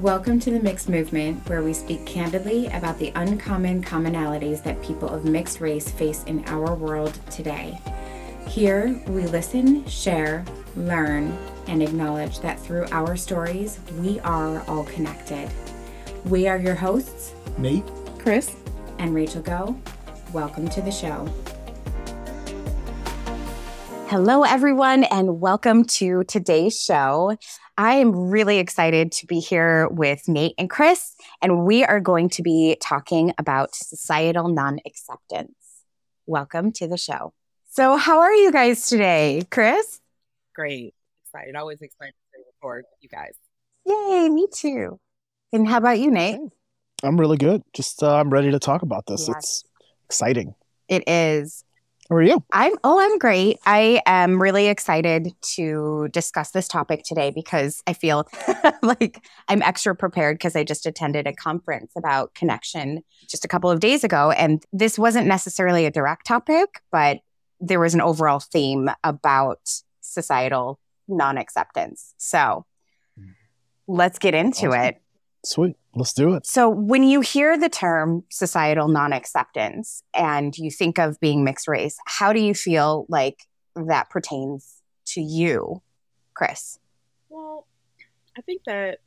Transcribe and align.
Welcome 0.00 0.40
to 0.40 0.50
the 0.50 0.58
Mixd 0.60 0.90
Movement, 0.90 1.48
where 1.48 1.62
we 1.62 1.72
speak 1.72 2.04
candidly 2.04 2.66
about 2.66 2.98
the 2.98 3.12
uncommon 3.14 3.82
commonalities 3.82 4.62
that 4.62 4.82
people 4.82 5.08
of 5.08 5.24
mixed 5.24 5.58
race 5.58 5.90
face 5.90 6.22
in 6.24 6.44
our 6.48 6.74
world 6.74 7.18
today. 7.30 7.80
Here, 8.46 9.00
we 9.06 9.22
listen, 9.22 9.86
share, 9.86 10.44
learn, 10.76 11.34
and 11.66 11.82
acknowledge 11.82 12.40
that 12.40 12.60
through 12.60 12.84
our 12.92 13.16
stories, 13.16 13.80
we 13.98 14.20
are 14.20 14.62
all 14.68 14.84
connected. 14.84 15.50
We 16.26 16.46
are 16.46 16.58
your 16.58 16.74
hosts, 16.74 17.32
Nate, 17.56 17.90
Chris, 18.18 18.54
and 18.98 19.14
Rachael 19.14 19.40
Go. 19.40 19.80
Welcome 20.34 20.68
to 20.68 20.82
the 20.82 20.92
show. 20.92 21.26
Hello, 24.08 24.42
everyone, 24.42 25.04
and 25.04 25.40
welcome 25.40 25.84
to 25.84 26.22
today's 26.24 26.78
show. 26.78 27.38
I 27.78 27.96
am 27.96 28.30
really 28.30 28.58
excited 28.58 29.12
to 29.12 29.26
be 29.26 29.38
here 29.38 29.86
with 29.88 30.28
Nate 30.28 30.54
and 30.56 30.70
Chris, 30.70 31.14
and 31.42 31.66
we 31.66 31.84
are 31.84 32.00
going 32.00 32.30
to 32.30 32.42
be 32.42 32.78
talking 32.80 33.34
about 33.36 33.74
societal 33.74 34.48
non 34.48 34.78
acceptance. 34.86 35.52
Welcome 36.24 36.72
to 36.72 36.88
the 36.88 36.96
show. 36.96 37.34
So, 37.70 37.98
how 37.98 38.20
are 38.20 38.32
you 38.32 38.50
guys 38.50 38.86
today, 38.86 39.42
Chris? 39.50 40.00
Great. 40.54 40.94
Excited. 41.26 41.54
Always 41.54 41.82
excited 41.82 42.14
to 42.32 42.40
record 42.46 42.86
with 42.90 42.98
you 43.02 43.10
guys. 43.10 43.34
Yay, 43.84 44.30
me 44.30 44.46
too. 44.50 44.98
And 45.52 45.68
how 45.68 45.76
about 45.76 45.98
you, 45.98 46.10
Nate? 46.10 46.40
I'm 47.02 47.20
really 47.20 47.36
good. 47.36 47.62
Just 47.74 48.02
uh, 48.02 48.16
I'm 48.16 48.30
ready 48.30 48.50
to 48.52 48.58
talk 48.58 48.80
about 48.80 49.04
this. 49.04 49.28
Yes. 49.28 49.36
It's 49.36 49.64
exciting. 50.06 50.54
It 50.88 51.04
is. 51.06 51.62
How 52.08 52.16
are 52.16 52.22
you? 52.22 52.42
I'm 52.52 52.74
oh, 52.84 53.00
I'm 53.00 53.18
great. 53.18 53.58
I 53.66 54.00
am 54.06 54.40
really 54.40 54.68
excited 54.68 55.32
to 55.54 56.08
discuss 56.12 56.52
this 56.52 56.68
topic 56.68 57.02
today 57.04 57.32
because 57.34 57.82
I 57.86 57.94
feel 57.94 58.28
like 58.82 59.26
I'm 59.48 59.60
extra 59.62 59.94
prepared 59.94 60.36
because 60.36 60.54
I 60.54 60.62
just 60.62 60.86
attended 60.86 61.26
a 61.26 61.32
conference 61.32 61.92
about 61.96 62.34
connection 62.34 63.02
just 63.28 63.44
a 63.44 63.48
couple 63.48 63.70
of 63.70 63.80
days 63.80 64.04
ago 64.04 64.30
and 64.30 64.62
this 64.72 64.98
wasn't 64.98 65.26
necessarily 65.26 65.84
a 65.84 65.90
direct 65.90 66.26
topic, 66.26 66.80
but 66.92 67.18
there 67.60 67.80
was 67.80 67.94
an 67.94 68.00
overall 68.00 68.40
theme 68.40 68.88
about 69.02 69.60
societal 70.00 70.78
non-acceptance. 71.08 72.14
So, 72.18 72.66
hmm. 73.18 73.30
let's 73.88 74.18
get 74.18 74.34
into 74.34 74.68
Awesome. 74.68 74.80
it. 74.80 75.02
Sweet. 75.44 75.76
Let's 75.96 76.12
do 76.12 76.34
it. 76.34 76.46
So, 76.46 76.68
when 76.68 77.02
you 77.02 77.22
hear 77.22 77.58
the 77.58 77.70
term 77.70 78.24
societal 78.30 78.88
non 78.88 79.12
acceptance 79.12 80.02
and 80.14 80.56
you 80.56 80.70
think 80.70 80.98
of 80.98 81.18
being 81.20 81.42
mixed 81.42 81.66
race, 81.66 81.98
how 82.04 82.32
do 82.32 82.40
you 82.40 82.54
feel 82.54 83.06
like 83.08 83.44
that 83.74 84.10
pertains 84.10 84.82
to 85.06 85.22
you, 85.22 85.82
Chris? 86.34 86.78
Well, 87.30 87.66
I 88.36 88.42
think 88.42 88.62
that 88.66 88.98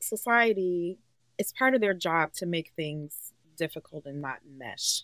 society 0.00 0.98
it's 1.38 1.52
part 1.52 1.74
of 1.74 1.80
their 1.80 1.94
job 1.94 2.32
to 2.34 2.46
make 2.46 2.72
things 2.76 3.32
difficult 3.56 4.06
and 4.06 4.20
not 4.20 4.38
mesh. 4.56 5.02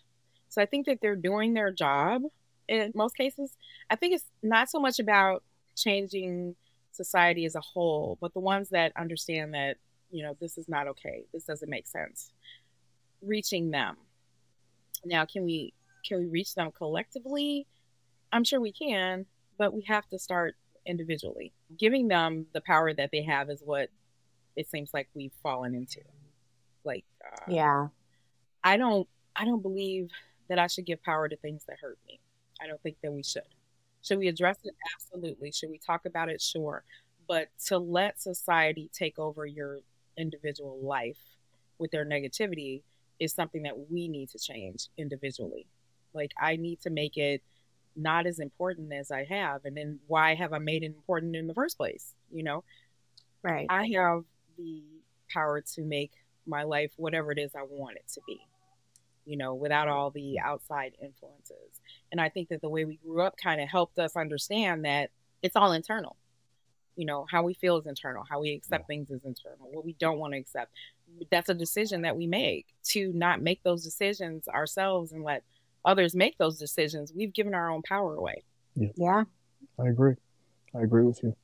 So 0.49 0.61
I 0.61 0.67
think 0.67 0.87
that 0.87 0.99
they're 1.01 1.17
doing 1.17 1.55
their 1.55 1.73
job 1.73 2.23
in 2.69 2.93
most 2.95 3.17
cases. 3.17 3.57
I 3.89 3.97
think 3.97 4.15
it's 4.15 4.25
not 4.43 4.71
so 4.71 4.81
much 4.81 4.99
about 4.99 5.43
changing 5.77 6.57
society 6.93 7.45
as 7.45 7.55
a 7.55 7.61
whole, 7.61 8.19
but 8.21 8.35
the 8.35 8.41
ones 8.41 8.71
that 8.71 8.93
understand 8.97 9.55
that, 9.55 9.77
you 10.11 10.23
know, 10.23 10.37
this 10.41 10.59
is 10.59 10.69
not 10.69 10.89
okay. 10.89 11.25
This 11.33 11.45
doesn't 11.45 11.69
make 11.71 11.87
sense. 11.87 12.33
Reaching 13.23 13.71
them. 13.71 13.97
Now, 15.05 15.25
can 15.25 15.45
we 15.45 15.73
can 16.05 16.19
we 16.19 16.27
reach 16.27 16.55
them 16.55 16.71
collectively? 16.73 17.67
I'm 18.33 18.45
sure 18.45 18.61
we 18.61 18.73
can, 18.73 19.27
but 19.59 19.75
we 19.75 19.83
have 19.83 20.09
to 20.09 20.19
start 20.19 20.57
individually. 20.87 21.53
Giving 21.79 22.09
them 22.09 22.47
the 22.53 22.61
power 22.61 22.93
that 22.95 23.11
they 23.13 23.23
have 23.23 23.51
is 23.51 23.63
what 23.65 23.91
it 24.57 24.69
seems 24.71 24.91
like 24.95 25.09
we've 25.15 25.33
fallen 25.43 25.75
into. 25.75 26.01
Like, 26.85 27.05
uh, 27.25 27.45
Yeah. 27.49 27.89
I 28.63 28.77
don't, 28.77 29.09
I 29.37 29.45
don't 29.45 29.63
believe 29.63 30.11
that 30.49 30.59
I 30.59 30.67
should 30.67 30.87
give 30.87 31.03
power 31.03 31.29
to 31.29 31.37
things 31.37 31.65
that 31.69 31.79
hurt 31.81 31.99
me. 32.07 32.21
I 32.61 32.67
don't 32.67 32.81
think 32.83 32.97
that 33.03 33.13
we 33.13 33.23
should. 33.23 33.43
Should 34.03 34.19
we 34.19 34.29
address 34.29 34.59
it? 34.65 34.75
Absolutely. 34.95 35.53
Should 35.53 35.71
we 35.71 35.79
talk 35.79 36.07
about 36.07 36.29
it? 36.29 36.41
Sure. 36.41 36.85
But 37.29 37.49
to 37.67 37.79
let 37.79 38.21
society 38.21 38.91
take 38.93 39.19
over 39.19 39.47
your 39.47 39.81
individual 40.17 40.79
life 40.83 41.19
with 41.79 41.91
their 41.91 42.05
negativity 42.05 42.83
is 43.19 43.33
something 43.33 43.63
that 43.63 43.91
we 43.91 44.09
need 44.09 44.31
to 44.31 44.39
change 44.39 44.89
individually. 44.97 45.67
Like, 46.15 46.33
I 46.41 46.57
need 46.57 46.81
to 46.83 46.91
make 46.91 47.17
it 47.17 47.43
not 47.97 48.27
as 48.27 48.39
important 48.39 48.93
as 48.93 49.11
I 49.11 49.25
have. 49.25 49.65
And 49.65 49.77
then 49.77 50.01
why 50.07 50.35
have 50.35 50.53
I 50.53 50.59
made 50.59 50.83
it 50.83 50.87
important 50.87 51.37
in 51.37 51.47
the 51.47 51.55
first 51.55 51.77
place? 51.77 52.15
You 52.31 52.43
know, 52.45 52.65
Right. 53.43 53.67
I 53.69 53.87
have 53.95 54.25
the 54.59 54.83
power 55.33 55.61
to 55.75 55.83
make 55.83 56.13
my 56.47 56.65
life 56.65 56.93
whatever 56.97 57.33
it 57.33 57.39
is 57.39 57.53
I 57.55 57.63
want 57.63 57.97
it 57.97 58.05
to 58.15 58.21
be, 58.27 58.41
you 59.25 59.37
know, 59.37 59.55
without 59.55 59.89
all 59.89 60.11
the 60.11 60.39
outside 60.41 60.93
influences. 61.03 61.81
And 62.13 62.21
I 62.21 62.29
think 62.29 62.49
that 62.49 62.61
the 62.61 62.69
way 62.69 62.85
we 62.85 62.97
grew 62.97 63.23
up 63.23 63.37
kind 63.37 63.61
of 63.61 63.69
helped 63.69 63.99
us 63.99 64.17
understand 64.17 64.85
that 64.85 65.11
it's 65.43 65.57
all 65.57 65.73
internal. 65.73 66.17
You 67.01 67.07
know, 67.07 67.27
how 67.31 67.43
we 67.43 67.55
feel 67.55 67.79
is 67.79 67.87
internal, 67.87 68.25
how 68.29 68.41
we 68.41 68.53
accept 68.53 68.87
things 68.87 69.11
is 69.11 69.25
internal, 69.25 69.71
what 69.71 69.87
we 69.87 69.95
don't 69.95 70.19
want 70.19 70.35
to 70.35 70.39
accept. 70.39 70.71
That's 71.31 71.49
a 71.49 71.55
decision 71.55 72.03
that 72.03 72.15
we 72.15 72.27
make 72.27 72.67
to 72.91 73.11
not 73.15 73.41
make 73.41 73.63
those 73.63 73.83
decisions 73.83 74.47
ourselves 74.49 75.13
and 75.13 75.25
let 75.25 75.43
others 75.83 76.15
make 76.15 76.37
those 76.37 76.59
decisions. 76.59 77.11
We've 77.17 77.33
given 77.33 77.55
our 77.55 77.71
own 77.71 77.81
power 77.81 78.15
away. 78.15 78.45
yeah. 78.77 79.25
I 79.79 79.89
agree. 79.89 80.15
I 80.75 80.83
agree 80.83 81.05
with 81.05 81.23
you. 81.23 81.35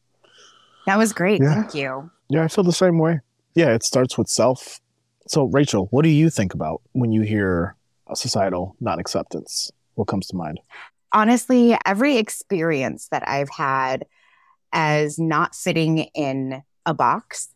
That 0.84 0.99
was 0.99 1.15
great. 1.15 1.41
Yeah. 1.41 1.55
Thank 1.55 1.75
you. 1.75 2.11
Yeah, 2.28 2.45
I 2.45 2.49
feel 2.49 2.65
the 2.65 2.72
same 2.72 2.99
way. 2.99 3.21
Yeah, 3.55 3.75
it 3.75 3.83
starts 3.83 4.19
with 4.19 4.28
self. 4.28 4.78
So, 5.27 5.45
Rachael, 5.45 5.87
what 5.87 6.03
do 6.03 6.11
you 6.11 6.28
think 6.28 6.53
about 6.53 6.83
when 6.93 7.12
you 7.12 7.22
hear 7.22 7.77
a 8.09 8.15
societal 8.15 8.77
non 8.81 8.99
acceptance? 8.99 9.72
What 9.95 10.06
comes 10.06 10.27
to 10.28 10.37
mind? 10.37 10.61
Honestly, 11.12 11.77
every 11.87 12.19
experience 12.19 13.09
that 13.11 13.27
I've 13.27 13.49
had 13.49 14.05
as 14.72 15.19
not 15.19 15.54
sitting 15.54 15.99
in 16.15 16.62
a 16.84 16.94
box, 16.94 17.49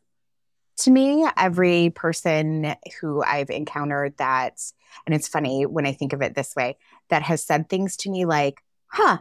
to 0.79 0.91
me, 0.91 1.27
every 1.37 1.91
person 1.91 2.75
who 3.01 3.23
I've 3.23 3.51
encountered 3.51 4.17
that, 4.17 4.61
and 5.07 5.15
it's 5.15 5.29
funny 5.29 5.67
when 5.67 5.87
I 5.87 5.93
think 5.93 6.13
of 6.13 6.23
it 6.23 6.35
this 6.35 6.57
way, 6.57 6.77
that 7.11 7.23
has 7.23 7.45
said 7.45 7.69
things 7.69 7.97
to 7.99 8.11
me 8.11 8.25
like, 8.25 8.63
huh, 8.87 9.19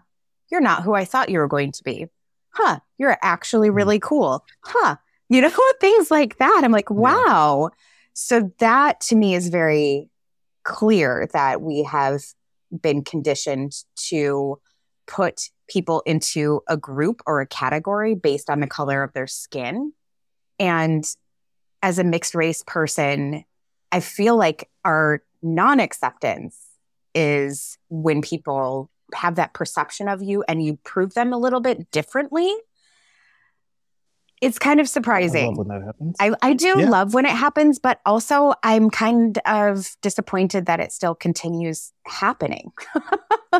you're 0.49 0.61
not 0.61 0.83
who 0.83 0.93
I 0.93 1.05
thought 1.05 1.29
you 1.29 1.39
were 1.39 1.47
going 1.47 1.71
to 1.73 1.83
be. 1.83 2.07
Huh, 2.51 2.79
you're 2.97 3.17
actually 3.21 3.69
hmm. 3.69 3.75
really 3.75 3.99
cool. 3.99 4.45
Huh, 4.61 4.95
you 5.27 5.41
know, 5.41 5.51
things 5.81 6.09
like 6.09 6.37
that. 6.37 6.61
I'm 6.63 6.71
like, 6.71 6.89
wow. 6.89 7.71
So 8.13 8.51
that 8.59 9.01
to 9.01 9.15
me 9.15 9.35
is 9.35 9.49
very 9.49 10.09
clear 10.63 11.27
that 11.33 11.61
we 11.61 11.83
have 11.83 12.21
been 12.81 13.03
conditioned 13.03 13.73
to 13.95 14.59
put 15.07 15.49
people 15.69 16.01
into 16.05 16.61
a 16.67 16.75
group 16.75 17.21
or 17.25 17.41
a 17.41 17.47
category 17.47 18.15
based 18.15 18.49
on 18.49 18.59
the 18.59 18.67
color 18.67 19.03
of 19.03 19.13
their 19.13 19.27
skin. 19.27 19.93
And 20.59 21.05
as 21.81 21.99
a 21.99 22.03
mixed 22.03 22.35
race 22.35 22.63
person, 22.65 23.45
I 23.91 24.01
feel 24.01 24.37
like 24.37 24.69
our 24.83 25.23
non 25.41 25.79
acceptance 25.79 26.57
is 27.15 27.77
when 27.89 28.21
people 28.21 28.89
have 29.13 29.35
that 29.35 29.53
perception 29.53 30.07
of 30.07 30.21
you 30.21 30.43
and 30.47 30.63
you 30.63 30.77
prove 30.83 31.13
them 31.13 31.33
a 31.33 31.37
little 31.37 31.61
bit 31.61 31.89
differently. 31.91 32.53
It's 34.41 34.57
kind 34.59 34.79
of 34.79 34.85
I 34.85 34.87
surprising. 34.87 35.47
love 35.47 35.57
when 35.57 35.67
that 35.67 35.85
happens. 35.85 36.15
I, 36.19 36.31
I 36.41 36.53
do 36.53 36.79
Yeah. 36.79 36.89
love 36.89 37.13
when 37.13 37.25
it 37.25 37.31
happens, 37.31 37.77
but 37.79 37.99
also 38.05 38.53
I'm 38.63 38.89
kind 38.89 39.37
of 39.45 39.95
disappointed 40.01 40.65
that 40.67 40.79
it 40.79 40.91
still 40.91 41.13
continues 41.15 41.91
happening. 42.05 42.71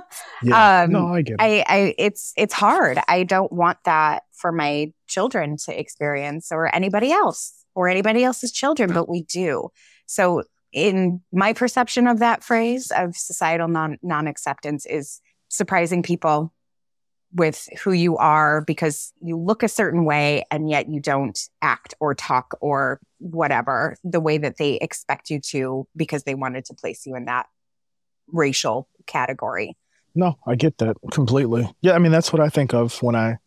yeah. 0.43 0.81
um, 0.83 0.91
no, 0.91 1.07
I 1.13 1.21
get 1.21 1.33
it. 1.33 1.37
I, 1.39 1.65
I 1.67 1.95
it's 1.97 2.33
it's 2.37 2.53
hard. 2.53 2.99
I 3.07 3.23
don't 3.23 3.51
want 3.51 3.77
that 3.85 4.23
for 4.33 4.51
my 4.51 4.93
children 5.07 5.57
to 5.65 5.77
experience 5.79 6.51
or 6.51 6.73
anybody 6.73 7.11
else 7.11 7.53
or 7.75 7.87
anybody 7.89 8.23
else's 8.23 8.51
children, 8.51 8.91
but 8.93 9.09
we 9.09 9.23
do. 9.23 9.69
So 10.05 10.43
in 10.71 11.21
my 11.31 11.53
perception 11.53 12.07
of 12.07 12.19
that 12.19 12.43
phrase 12.43 12.91
of 12.95 13.15
societal 13.15 13.67
non 13.67 13.97
non 14.01 14.27
acceptance 14.27 14.85
is 14.85 15.19
surprising 15.49 16.03
people 16.03 16.53
with 17.33 17.67
who 17.83 17.91
you 17.91 18.17
are 18.17 18.61
because 18.61 19.13
you 19.21 19.37
look 19.37 19.61
a 19.61 19.67
certain 19.67 20.03
way 20.05 20.43
and 20.49 20.69
yet 20.69 20.89
you 20.89 20.99
don't 20.99 21.39
act 21.61 21.93
or 21.99 22.15
talk 22.15 22.57
or 22.59 22.99
whatever 23.19 23.95
the 24.03 24.19
way 24.19 24.37
that 24.37 24.57
they 24.57 24.75
expect 24.75 25.29
you 25.29 25.39
to 25.39 25.87
because 25.95 26.23
they 26.23 26.35
wanted 26.35 26.65
to 26.65 26.73
place 26.73 27.05
you 27.05 27.15
in 27.15 27.25
that 27.25 27.47
racial 28.27 28.87
category. 29.05 29.77
No, 30.15 30.37
I 30.47 30.55
get 30.55 30.79
that 30.79 30.97
completely. 31.11 31.69
Yeah, 31.81 31.93
I 31.93 31.99
mean 31.99 32.11
that's 32.11 32.33
what 32.33 32.41
I 32.41 32.49
think 32.49 32.73
of 32.73 33.01
when 33.03 33.15
I 33.15 33.37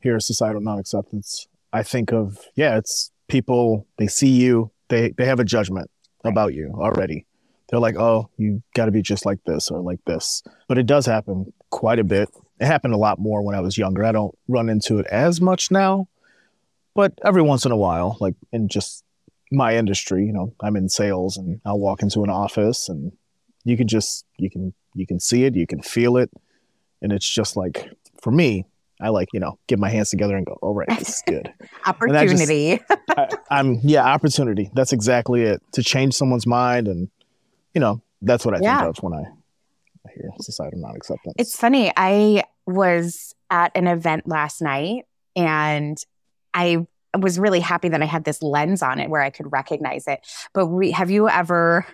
hear 0.00 0.18
societal 0.18 0.60
non-acceptance. 0.60 1.46
I 1.72 1.82
think 1.82 2.12
of 2.12 2.38
yeah, 2.56 2.76
it's 2.76 3.12
people 3.28 3.86
they 3.96 4.08
see 4.08 4.30
you, 4.30 4.70
they 4.88 5.10
they 5.10 5.26
have 5.26 5.40
a 5.40 5.44
judgment 5.44 5.90
about 6.24 6.52
you 6.54 6.72
already. 6.74 7.26
They're 7.68 7.80
like, 7.80 7.96
"Oh, 7.96 8.28
you 8.36 8.62
got 8.74 8.86
to 8.86 8.90
be 8.90 9.02
just 9.02 9.24
like 9.24 9.38
this 9.44 9.70
or 9.70 9.80
like 9.80 10.00
this." 10.04 10.42
But 10.68 10.78
it 10.78 10.86
does 10.86 11.06
happen 11.06 11.52
quite 11.70 12.00
a 12.00 12.04
bit. 12.04 12.28
It 12.60 12.66
happened 12.66 12.94
a 12.94 12.98
lot 12.98 13.18
more 13.18 13.42
when 13.42 13.54
I 13.56 13.60
was 13.60 13.78
younger. 13.78 14.04
I 14.04 14.12
don't 14.12 14.36
run 14.46 14.68
into 14.68 14.98
it 14.98 15.06
as 15.06 15.40
much 15.40 15.70
now, 15.70 16.08
but 16.94 17.14
every 17.24 17.42
once 17.42 17.64
in 17.64 17.72
a 17.72 17.76
while, 17.76 18.16
like 18.20 18.34
in 18.52 18.68
just 18.68 19.02
my 19.50 19.76
industry, 19.76 20.24
you 20.26 20.32
know, 20.32 20.54
I'm 20.62 20.76
in 20.76 20.88
sales 20.88 21.36
and 21.36 21.60
I'll 21.64 21.80
walk 21.80 22.02
into 22.02 22.22
an 22.22 22.30
office 22.30 22.88
and 22.88 23.12
you 23.64 23.76
can 23.76 23.88
just 23.88 24.24
you 24.38 24.50
can 24.50 24.72
you 24.94 25.06
can 25.06 25.20
see 25.20 25.44
it, 25.44 25.54
you 25.56 25.66
can 25.66 25.82
feel 25.82 26.16
it, 26.16 26.30
and 27.02 27.12
it's 27.12 27.28
just 27.28 27.56
like 27.56 27.90
for 28.22 28.30
me, 28.30 28.64
I 29.00 29.08
like 29.08 29.28
you 29.32 29.40
know 29.40 29.58
get 29.66 29.78
my 29.78 29.88
hands 29.88 30.10
together 30.10 30.36
and 30.36 30.46
go, 30.46 30.58
all 30.62 30.74
right, 30.74 30.88
this 30.98 31.08
is 31.08 31.22
good. 31.26 31.52
opportunity. 31.86 32.80
I, 33.16 33.28
I'm 33.50 33.80
yeah, 33.82 34.04
opportunity. 34.04 34.70
That's 34.74 34.92
exactly 34.92 35.42
it 35.42 35.62
to 35.72 35.82
change 35.82 36.14
someone's 36.14 36.46
mind, 36.46 36.88
and 36.88 37.08
you 37.74 37.80
know 37.80 38.02
that's 38.22 38.44
what 38.44 38.54
I 38.54 38.60
Yeah. 38.60 38.78
think 38.78 38.96
of 38.98 39.02
when 39.02 39.14
I, 39.14 39.22
I 40.06 40.12
hear 40.14 40.30
societal 40.40 40.80
non-acceptance. 40.80 41.34
It's 41.38 41.56
funny. 41.56 41.92
I 41.96 42.44
was 42.72 43.34
at 43.50 43.72
an 43.74 43.86
event 43.86 44.26
last 44.28 44.60
night 44.62 45.04
and 45.36 45.98
I 46.54 46.86
was 47.18 47.38
really 47.38 47.60
happy 47.60 47.88
that 47.88 48.02
I 48.02 48.06
had 48.06 48.24
this 48.24 48.42
lens 48.42 48.82
on 48.82 49.00
it 49.00 49.10
where 49.10 49.22
I 49.22 49.30
could 49.30 49.50
recognize 49.52 50.06
it. 50.06 50.20
But 50.54 50.66
we, 50.66 50.92
have 50.92 51.10
you 51.10 51.28
ever 51.28 51.84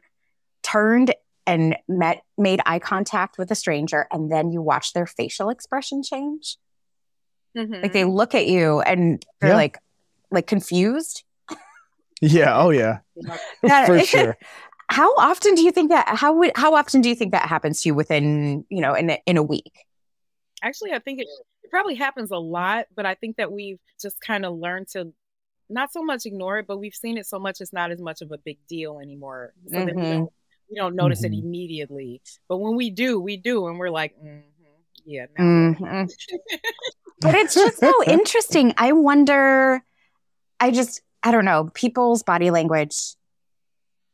turned 0.63 1.15
and 1.47 1.77
met 1.89 2.23
made 2.37 2.61
eye 2.67 2.79
contact 2.79 3.39
with 3.39 3.51
a 3.51 3.55
stranger 3.55 4.07
and 4.11 4.31
then 4.31 4.51
you 4.53 4.61
watch 4.61 4.93
their 4.93 5.07
facial 5.07 5.49
expression 5.49 6.03
change? 6.03 6.59
Mhm. 7.57 7.83
Like 7.83 7.93
they 7.93 8.05
look 8.05 8.35
at 8.35 8.47
you 8.47 8.81
and 8.81 9.25
they're 9.41 9.51
Yeah. 9.51 9.57
like 9.57 9.79
like 10.31 10.47
confused. 10.47 11.23
yeah. 12.21 12.59
Oh 12.59 12.71
yeah. 12.71 12.99
That- 13.63 13.87
For 13.87 14.01
sure. 14.01 14.37
How 14.89 15.13
often 15.17 15.57
do 15.57 15.63
you 15.63 15.73
think 15.73 15.91
that 15.91 16.07
how 16.07 16.33
would 16.35 16.53
how 16.55 16.75
often 16.77 17.01
do 17.01 17.09
you 17.09 17.17
think 17.17 17.33
that 17.33 17.49
happens 17.49 17.83
to 17.83 17.89
you 17.89 17.95
within, 17.95 18.65
you 18.69 18.81
know, 18.81 18.95
in 18.95 19.11
a, 19.11 19.19
in 19.27 19.37
a 19.37 19.43
week? 19.43 19.85
Actually, 20.67 20.93
I 20.93 20.99
think 20.99 21.21
it, 21.21 21.29
it 21.63 21.71
probably 21.71 21.95
happens 21.95 22.33
a 22.33 22.37
lot, 22.39 22.87
but 22.95 23.07
I 23.07 23.15
think 23.15 23.37
that 23.37 23.53
we've 23.53 23.79
just 24.03 24.21
kind 24.21 24.45
of 24.45 24.57
learned 24.57 24.89
to 24.89 25.13
not 25.69 25.93
so 25.93 26.03
much 26.03 26.27
ignore 26.27 26.59
it, 26.59 26.67
but 26.67 26.79
we've 26.79 26.95
seen 26.95 27.19
it 27.19 27.27
so 27.27 27.39
much 27.39 27.61
it's 27.61 27.73
not 27.73 27.91
as 27.93 28.01
much 28.01 28.21
of 28.21 28.33
a 28.33 28.39
big 28.39 28.59
deal 28.69 28.99
anymore. 28.99 29.53
So 29.69 29.79
then 29.85 29.95
we 29.95 30.09
don't, 30.11 30.33
we 30.71 30.77
don't 30.77 30.97
notice 30.97 31.23
it 31.23 31.33
Mhm. 31.33 31.43
immediately. 31.43 32.21
But 32.49 32.59
when 32.59 32.75
we 32.75 32.91
do, 32.91 33.21
we 33.21 33.37
do, 33.37 33.69
and 33.69 33.79
we're 33.79 33.91
like, 33.91 34.17
hmm 34.21 34.41
yeah, 35.05 35.27
now 35.39 35.45
Mhm. 35.45 36.11
but 37.21 37.35
it's 37.37 37.55
just 37.55 37.79
so 37.79 38.03
interesting. 38.05 38.75
I 38.77 38.91
wonder, 38.93 39.85
I 40.59 40.73
just, 40.73 41.01
I 41.23 41.31
don't 41.31 41.45
know, 41.45 41.71
people's 41.75 42.25
body 42.25 42.51
language 42.51 42.97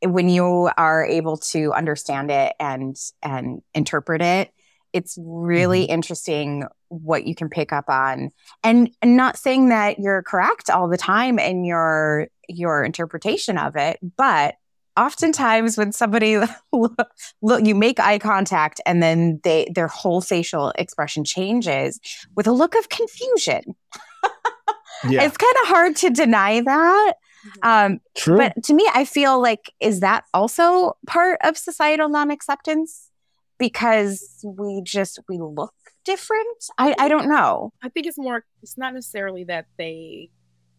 when 0.02 0.28
you 0.28 0.69
are 0.76 1.04
able 1.04 1.37
to 1.38 1.72
understand 1.72 2.31
it 2.31 2.52
and 2.58 2.96
and 3.22 3.62
interpret 3.72 4.20
it 4.20 4.52
it's 4.92 5.18
really 5.20 5.84
interesting 5.84 6.64
what 6.88 7.26
you 7.26 7.34
can 7.34 7.48
pick 7.48 7.72
up 7.72 7.88
on. 7.88 8.30
And, 8.62 8.90
and 9.00 9.16
not 9.16 9.38
saying 9.38 9.70
that 9.70 9.98
you're 9.98 10.22
correct 10.22 10.70
all 10.70 10.88
the 10.88 10.98
time 10.98 11.38
in 11.38 11.64
your 11.64 12.28
your 12.48 12.82
interpretation 12.82 13.56
of 13.56 13.76
it 13.76 13.98
but 14.16 14.56
oftentimes 14.96 15.78
when 15.78 15.92
somebody 15.92 16.38
look 16.72 17.64
you 17.64 17.74
make 17.74 17.98
eye 17.98 18.18
contact 18.18 18.80
and 18.86 19.02
then 19.02 19.40
they 19.42 19.68
their 19.74 19.88
whole 19.88 20.20
facial 20.20 20.72
expression 20.76 21.24
changes 21.24 21.98
with 22.36 22.46
a 22.46 22.52
look 22.52 22.74
of 22.74 22.88
confusion. 22.88 23.74
Yeah. 25.08 25.24
it's 25.24 25.36
kind 25.36 25.54
of 25.62 25.68
hard 25.68 25.96
to 25.96 26.10
deny 26.10 26.60
that. 26.60 27.14
Um, 27.64 27.98
True. 28.14 28.36
but 28.36 28.62
to 28.64 28.72
me, 28.72 28.88
I 28.94 29.04
feel 29.04 29.42
like 29.42 29.72
is 29.80 29.98
that 29.98 30.22
also 30.32 30.96
part 31.08 31.40
of 31.42 31.58
societal 31.58 32.08
non-acceptance 32.08 33.10
because 33.58 34.44
we 34.44 34.82
just 34.84 35.19
we 35.28 35.38
look 35.38 35.75
different. 36.04 36.64
I 36.78 36.94
I 36.99 37.08
don't 37.08 37.28
know. 37.28 37.72
I 37.82 37.88
think 37.88 38.06
it's 38.06 38.19
more, 38.19 38.44
it's 38.62 38.76
not 38.78 38.94
necessarily 38.94 39.44
that 39.44 39.66
they 39.78 40.31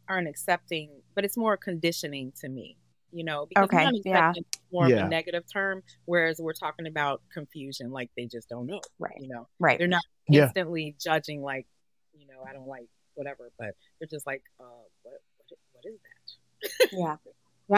aren't 0.09 0.27
accepting, 0.27 0.89
but 1.15 1.23
it's 1.25 1.37
more 1.37 1.55
conditioning 1.55 2.33
to 2.41 2.49
me, 2.49 2.77
you 3.11 3.23
know, 3.23 3.45
because 3.47 3.63
Okay, 3.65 3.77
yeah. 3.77 3.83
non-acceptance 3.85 4.47
is 4.53 4.61
more 4.71 4.85
of 4.85 4.91
a 4.91 5.07
negative 5.07 5.43
term, 5.51 5.81
whereas 6.05 6.39
we're 6.41 6.51
talking 6.53 6.87
about 6.87 7.21
confusion, 7.33 7.89
like 7.91 8.09
they 8.17 8.25
just 8.25 8.49
don't 8.49 8.65
know, 8.65 8.81
Right. 8.99 9.15
you 9.19 9.29
know, 9.29 9.47
Right. 9.59 9.79
they're 9.79 9.87
not 9.87 10.03
Yeah. 10.27 10.43
instantly 10.45 10.95
judging, 10.99 11.41
like, 11.41 11.67
you 12.13 12.27
know, 12.27 12.43
I 12.47 12.51
don't 12.51 12.67
like 12.67 12.87
whatever, 13.15 13.49
but 13.57 13.75
they're 13.99 14.07
just 14.09 14.27
like, 14.27 14.43
uh, 14.59 14.63
what, 15.03 15.13
what, 15.37 15.57
what 15.71 15.85
is 15.85 15.99
that? 16.01 16.87
Yeah. 16.91 17.15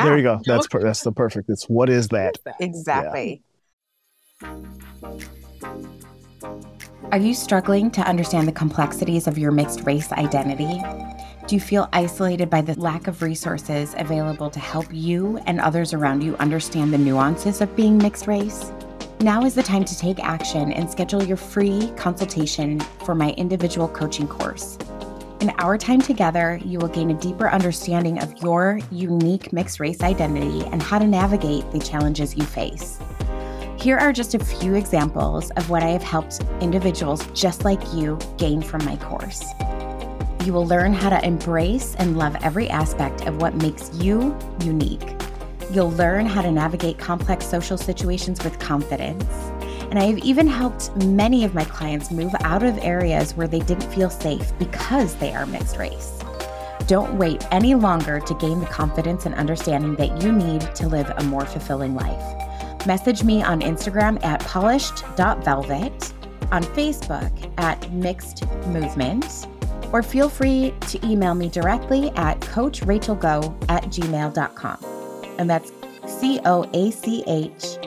there 0.03 0.17
you 0.17 0.23
go. 0.23 0.39
That's 0.45 0.67
per- 0.67 0.81
that's 0.81 1.01
the 1.03 1.11
perfect. 1.11 1.49
It's 1.49 1.65
what 1.65 1.89
is 1.91 2.07
that? 2.09 2.37
Exactly. 2.59 3.43
that? 3.45 3.54
Are 7.11 7.19
you 7.19 7.33
struggling 7.33 7.91
to 7.91 8.01
understand 8.01 8.47
the 8.47 8.51
complexities 8.51 9.27
of 9.27 9.37
your 9.37 9.51
mixed 9.51 9.85
race 9.85 10.11
identity? 10.11 10.81
Do 11.47 11.55
you 11.55 11.61
feel 11.61 11.87
isolated 11.93 12.49
by 12.49 12.61
the 12.61 12.77
lack 12.79 13.07
of 13.07 13.21
resources 13.21 13.93
available 13.97 14.49
to 14.49 14.59
help 14.59 14.87
you 14.91 15.37
and 15.45 15.61
others 15.61 15.93
around 15.93 16.23
you 16.23 16.35
understand 16.37 16.91
the 16.91 16.97
nuances 16.97 17.61
of 17.61 17.75
being 17.75 17.97
mixed 17.97 18.27
race? 18.27 18.71
Now 19.21 19.45
is 19.45 19.55
the 19.55 19.63
time 19.63 19.85
to 19.85 19.97
take 19.97 20.19
action 20.19 20.73
and 20.73 20.89
schedule 20.89 21.23
your 21.23 21.37
free 21.37 21.91
consultation 21.95 22.79
for 23.05 23.15
my 23.15 23.31
individual 23.33 23.87
coaching 23.87 24.27
course. 24.27 24.77
In 25.39 25.51
our 25.59 25.77
time 25.77 26.01
together, 26.01 26.59
you 26.65 26.79
will 26.79 26.87
gain 26.87 27.11
a 27.11 27.13
deeper 27.13 27.49
understanding 27.49 28.21
of 28.21 28.35
your 28.41 28.79
unique 28.91 29.53
mixed 29.53 29.79
race 29.79 30.01
identity 30.01 30.65
and 30.65 30.81
how 30.81 30.97
to 30.97 31.05
navigate 31.05 31.69
the 31.71 31.79
challenges 31.79 32.35
you 32.35 32.43
face. 32.43 32.99
Here 33.85 33.99
are 33.99 34.11
just 34.11 34.33
a 34.33 34.43
few 34.43 34.73
examples 34.73 35.51
of 35.51 35.69
what 35.69 35.83
I 35.83 35.89
have 35.89 36.01
helped 36.01 36.41
individuals 36.59 37.23
just 37.35 37.65
like 37.65 37.79
you 37.93 38.17
gain 38.35 38.63
from 38.63 38.83
my 38.83 38.95
course. 38.95 39.45
You 40.43 40.53
will 40.53 40.65
learn 40.65 40.91
how 40.91 41.11
to 41.11 41.23
embrace 41.23 41.93
and 41.99 42.17
love 42.17 42.35
every 42.41 42.67
aspect 42.67 43.27
of 43.27 43.39
what 43.39 43.53
makes 43.53 43.93
you 43.93 44.35
unique. 44.61 45.15
You'll 45.71 45.91
learn 45.91 46.25
how 46.25 46.41
to 46.41 46.51
navigate 46.51 46.97
complex 46.97 47.45
social 47.45 47.77
situations 47.77 48.43
with 48.43 48.57
confidence. 48.57 49.23
And 49.91 49.99
I 49.99 50.05
have 50.05 50.17
even 50.17 50.47
helped 50.47 50.89
many 51.05 51.43
of 51.43 51.53
my 51.53 51.65
clients 51.65 52.09
move 52.09 52.33
out 52.39 52.63
of 52.63 52.79
areas 52.79 53.37
where 53.37 53.47
they 53.47 53.59
didn't 53.59 53.93
feel 53.93 54.09
safe 54.09 54.51
because 54.57 55.13
they 55.17 55.31
are 55.31 55.45
mixed 55.45 55.77
race. 55.77 56.23
Don't 56.87 57.19
wait 57.19 57.45
any 57.51 57.75
longer 57.75 58.19
to 58.19 58.33
gain 58.33 58.61
the 58.61 58.65
confidence 58.65 59.27
and 59.27 59.35
understanding 59.35 59.95
that 59.97 60.23
you 60.23 60.31
need 60.31 60.61
to 60.73 60.87
live 60.87 61.13
a 61.17 61.23
more 61.25 61.45
fulfilling 61.45 61.93
life. 61.93 62.44
Message 62.85 63.23
me 63.23 63.41
on 63.41 63.61
Instagram 63.61 64.23
at 64.23 64.41
polished.velvet, 64.41 66.13
on 66.51 66.63
Facebook 66.63 67.59
at 67.59 67.81
mixd 67.81 68.67
movement, 68.67 69.47
or 69.91 70.03
feel 70.03 70.29
free 70.29 70.71
to 70.81 71.03
email 71.03 71.33
me 71.33 71.49
directly 71.49 72.11
at 72.11 72.39
coachrachaelgo 72.41 73.69
at 73.69 73.85
gmail.com. 73.85 74.77
And 75.39 75.49
that's 75.49 75.71
C 76.05 76.39
O 76.45 76.69
A 76.73 76.91
C 76.91 77.23
H 77.25 77.77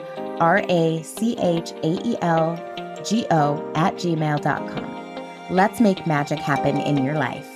R 0.41 0.63
A 0.67 1.01
C 1.03 1.37
H 1.39 1.71
A 1.71 2.07
E 2.07 2.17
L 2.21 2.57
G 3.05 3.25
O 3.31 3.71
at 3.75 3.95
gmail.com. 3.95 5.55
Let's 5.55 5.79
make 5.79 6.05
magic 6.05 6.39
happen 6.39 6.77
in 6.77 7.03
your 7.03 7.15
life. 7.15 7.47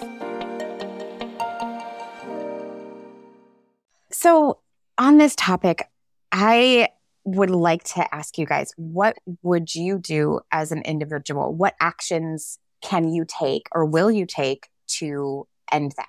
So, 4.12 4.59
on 4.97 5.17
this 5.17 5.35
topic, 5.35 5.89
I 6.31 6.88
would 7.25 7.50
like 7.50 7.84
to 7.84 8.13
ask 8.13 8.38
you 8.38 8.46
guys 8.46 8.74
what 8.77 9.18
would 9.42 9.74
you 9.74 9.98
do 9.98 10.39
as 10.51 10.72
an 10.72 10.82
individual? 10.84 11.53
What 11.53 11.75
actions 11.80 12.60
can 12.82 13.08
you 13.10 13.25
take 13.25 13.68
or 13.72 13.86
will 13.86 14.12
you 14.12 14.25
take 14.25 14.68
to 15.00 15.48
end 15.72 15.94
that? 15.98 16.08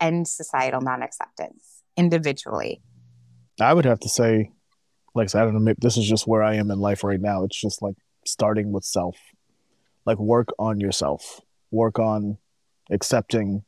End 0.00 0.26
societal 0.28 0.80
non 0.80 1.02
acceptance 1.02 1.82
individually? 1.96 2.80
I 3.60 3.74
would 3.74 3.84
have 3.84 4.00
to 4.00 4.08
say, 4.08 4.52
like 5.14 5.24
I 5.24 5.26
said, 5.26 5.42
I 5.42 5.44
don't 5.44 5.54
know. 5.54 5.60
Maybe 5.60 5.78
this 5.80 5.96
is 5.96 6.08
just 6.08 6.26
where 6.26 6.42
I 6.42 6.54
am 6.54 6.70
in 6.70 6.78
life 6.78 7.04
right 7.04 7.20
now. 7.20 7.44
It's 7.44 7.60
just 7.60 7.82
like 7.82 7.96
starting 8.24 8.72
with 8.72 8.84
self. 8.84 9.18
Like 10.06 10.18
work 10.18 10.48
on 10.58 10.80
yourself. 10.80 11.40
Work 11.70 11.98
on 11.98 12.38
accepting 12.90 13.62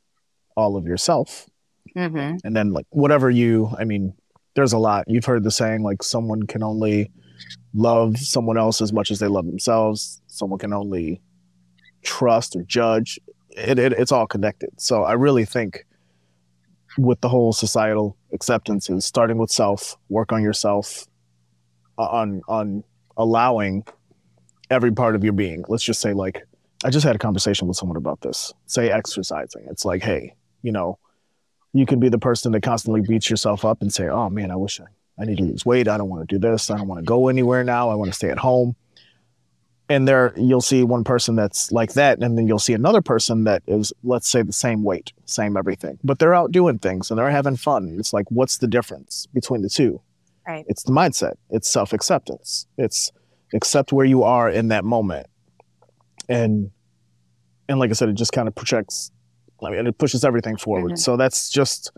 all 0.57 0.77
of 0.77 0.87
yourself 0.87 1.49
Mm-hmm. 1.97 2.37
and 2.45 2.57
then 2.57 2.73
like 2.73 2.87
whatever 2.91 3.29
you 3.29 3.69
i 3.79 3.85
mean 3.85 4.15
there's 4.55 4.73
a 4.73 4.79
lot. 4.79 5.05
You've 5.09 5.25
heard 5.25 5.45
the 5.45 5.51
saying 5.51 5.83
like 5.83 6.03
someone 6.03 6.45
can 6.45 6.63
only 6.63 7.11
love 7.75 8.19
someone 8.19 8.59
else 8.59 8.81
as 8.81 8.93
much 8.93 9.11
as 9.11 9.19
they 9.19 9.29
love 9.29 9.47
themselves. 9.47 10.21
Someone 10.27 10.59
can 10.59 10.73
only 10.73 11.21
trust 12.03 12.57
or 12.57 12.63
judge. 12.63 13.19
It, 13.51 13.79
it 13.79 13.93
it's 13.93 14.13
all 14.13 14.27
connected. 14.27 14.81
So 14.81 15.05
i 15.05 15.13
really 15.13 15.45
think 15.45 15.87
with 16.99 17.21
the 17.23 17.29
whole 17.29 17.53
societal 17.53 18.17
acceptance 18.33 18.91
is 18.91 19.05
starting 19.05 19.39
with 19.39 19.51
self 19.51 19.97
work 20.09 20.33
on 20.33 20.43
yourself 20.43 21.07
on 21.97 22.43
on 22.49 22.85
allowing 23.17 23.85
every 24.71 24.93
part 24.93 25.15
of 25.15 25.25
your 25.25 25.33
being. 25.33 25.65
Let's 25.69 25.85
just 25.85 26.01
say 26.01 26.13
like 26.13 26.43
i 26.85 26.91
just 26.91 27.05
had 27.05 27.15
a 27.15 27.19
conversation 27.19 27.69
with 27.69 27.77
someone 27.77 27.97
about 27.97 28.21
this. 28.21 28.53
Say 28.67 28.91
exercising. 28.91 29.65
It's 29.71 29.85
like 29.85 30.03
hey 30.03 30.35
you 30.63 30.73
know 30.73 30.99
you 31.73 31.87
can 31.87 32.01
be 32.01 32.09
the 32.09 32.19
person 32.19 32.53
that 32.53 32.63
constantly 32.63 33.01
beats 33.01 33.31
yourself 33.31 33.65
up 33.65 33.83
and 33.83 33.93
say, 33.93 34.09
"Oh 34.09 34.29
man, 34.31 34.51
I 34.51 34.57
wish 34.57 34.81
I, 34.81 34.85
I 35.21 35.25
need 35.25 35.39
to 35.39 35.45
lose 35.45 35.65
weight. 35.65 35.89
I 35.89 35.97
don't 35.97 36.09
want 36.09 36.29
to 36.29 36.35
do 36.35 36.39
this. 36.39 36.71
I 36.71 36.77
don't 36.77 36.89
want 36.89 37.01
to 37.01 37.05
go 37.05 37.29
anywhere 37.29 37.65
now. 37.65 37.91
I 37.91 37.95
want 37.95 38.11
to 38.11 38.15
stay 38.17 38.31
at 38.31 38.39
home." 38.39 38.77
and 39.89 40.07
there 40.07 40.33
you'll 40.37 40.61
see 40.61 40.85
one 40.85 41.03
person 41.03 41.35
that's 41.35 41.73
like 41.73 41.93
that 41.95 42.19
and 42.23 42.39
then 42.39 42.47
you'll 42.47 42.59
see 42.59 42.73
another 42.73 43.03
person 43.03 43.45
that 43.45 43.63
is 43.67 43.93
let's 44.05 44.29
say 44.29 44.41
the 44.41 44.53
same 44.53 44.85
weight 44.85 45.13
same 45.27 45.57
everything 45.57 45.99
but 46.05 46.21
they're 46.21 46.33
out 46.35 46.53
doing 46.53 46.79
things 46.79 47.11
and 47.11 47.19
they're 47.19 47.29
having 47.31 47.57
fun 47.57 47.97
it's 47.99 48.13
like 48.13 48.25
what's 48.31 48.59
the 48.59 48.69
difference 48.69 49.27
between 49.35 49.61
the 49.61 49.69
two 49.69 50.01
Right. 50.47 50.65
it's 50.69 50.85
the 50.85 50.93
mindset 50.93 51.35
it's 51.51 51.69
self-acceptance 51.69 52.67
it's 52.79 53.11
accept 53.53 53.93
where 53.93 54.07
you 54.07 54.23
are 54.23 54.49
in 54.49 54.69
that 54.69 54.85
moment 54.85 55.27
and 56.29 56.71
and 57.69 57.79
like 57.81 57.91
i 57.91 57.93
said 57.93 58.09
it 58.09 58.15
just 58.15 58.33
kind 58.33 58.47
of 58.47 58.55
projects 58.55 59.11
i 59.65 59.71
mean 59.71 59.87
it 59.87 59.99
pushes 59.99 60.25
everything 60.25 60.57
forward 60.57 60.93
Mhm. 60.93 60.99
so 60.99 61.17
that's 61.17 61.49
just 61.51 61.91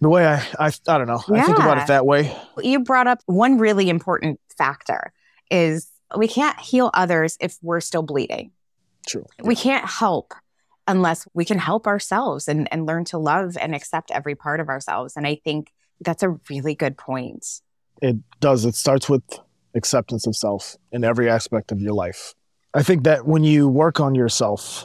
the 0.00 0.08
way 0.08 0.26
i 0.26 0.36
i, 0.58 0.66
I 0.66 0.98
don't 0.98 1.06
know 1.06 1.20
i 1.34 1.42
think 1.42 1.58
about 1.58 1.78
it 1.78 1.86
that 1.88 2.06
way 2.06 2.34
You 2.62 2.80
brought 2.80 3.06
up 3.06 3.20
one 3.26 3.58
really 3.58 3.88
important 3.88 4.40
factor 4.56 5.12
is 5.50 5.90
we 6.16 6.28
can't 6.28 6.58
heal 6.60 6.90
others 6.94 7.36
if 7.40 7.56
we're 7.62 7.80
still 7.80 8.02
bleeding. 8.02 8.52
true 9.06 9.26
We 9.42 9.56
can't 9.56 9.84
help 9.84 10.32
unless 10.86 11.26
we 11.34 11.44
can 11.44 11.58
help 11.58 11.86
ourselves 11.86 12.46
and, 12.46 12.68
and 12.72 12.86
learn 12.86 13.04
to 13.06 13.18
love 13.18 13.56
and 13.60 13.74
accept 13.74 14.10
every 14.10 14.34
part 14.34 14.60
of 14.60 14.68
ourselves. 14.68 15.16
And 15.16 15.26
I 15.26 15.36
think 15.42 15.72
that's 16.00 16.22
a 16.22 16.36
really 16.50 16.74
good 16.74 16.96
point. 16.98 17.46
it 18.02 18.16
does 18.40 18.64
it 18.64 18.74
starts 18.74 19.08
with 19.08 19.22
acceptance 19.74 20.26
of 20.26 20.36
self 20.36 20.76
in 20.92 21.02
every 21.04 21.28
aspect 21.30 21.72
of 21.72 21.80
your 21.80 21.92
life 21.94 22.34
i 22.74 22.82
think 22.82 23.02
that 23.04 23.26
when 23.26 23.42
you 23.44 23.68
work 23.68 23.98
on 24.00 24.14
yourself 24.14 24.84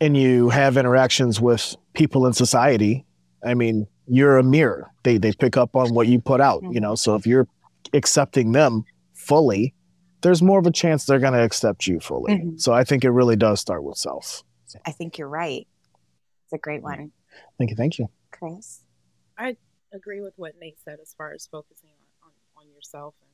and 0.00 0.16
you 0.16 0.48
have 0.50 0.76
interactions 0.76 1.40
with 1.40 1.74
people 1.94 2.26
in 2.26 2.32
society 2.32 3.04
i 3.44 3.54
mean 3.54 3.86
you're 4.06 4.38
a 4.38 4.42
mirror 4.42 4.90
they 5.02 5.16
they 5.18 5.32
pick 5.32 5.56
up 5.56 5.74
on 5.76 5.94
what 5.94 6.06
you 6.06 6.20
put 6.20 6.40
out 6.40 6.62
you 6.70 6.80
know 6.80 6.94
so 6.94 7.14
if 7.14 7.26
you're 7.26 7.48
accepting 7.92 8.52
them 8.52 8.84
fully 9.14 9.74
there's 10.22 10.42
more 10.42 10.58
of 10.58 10.66
a 10.66 10.70
chance 10.72 11.04
they're 11.04 11.18
going 11.18 11.32
to 11.32 11.42
accept 11.42 11.86
you 11.86 11.98
fully 12.00 12.32
Mhm. 12.34 12.60
so 12.60 12.72
i 12.72 12.84
think 12.84 13.04
it 13.04 13.10
really 13.10 13.36
does 13.36 13.60
start 13.60 13.82
with 13.84 13.96
self 13.96 14.42
I 14.84 14.90
think 14.92 15.16
you're 15.16 15.28
right. 15.28 15.66
It's 16.44 16.52
a 16.52 16.58
great 16.58 16.82
one. 16.82 17.10
thank 17.56 17.70
you 17.70 17.76
thank 17.76 17.98
you 17.98 18.08
Chris? 18.30 18.80
I 19.38 19.56
agree 19.92 20.20
with 20.20 20.34
what 20.36 20.52
Nate 20.60 20.78
said 20.84 20.98
as 21.00 21.14
far 21.16 21.32
as 21.32 21.46
focusing 21.50 21.88
on, 22.22 22.28
on, 22.56 22.62
on 22.66 22.70
yourself 22.74 23.14
and 23.22 23.30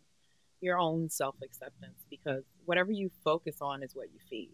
your 0.61 0.79
own 0.79 1.09
self 1.09 1.35
acceptance 1.43 2.05
because 2.11 2.45
whatever 2.67 2.93
you 2.93 3.11
focus 3.25 3.57
on 3.61 3.83
is 3.83 3.97
what 3.97 4.13
you 4.13 4.21
feed. 4.31 4.51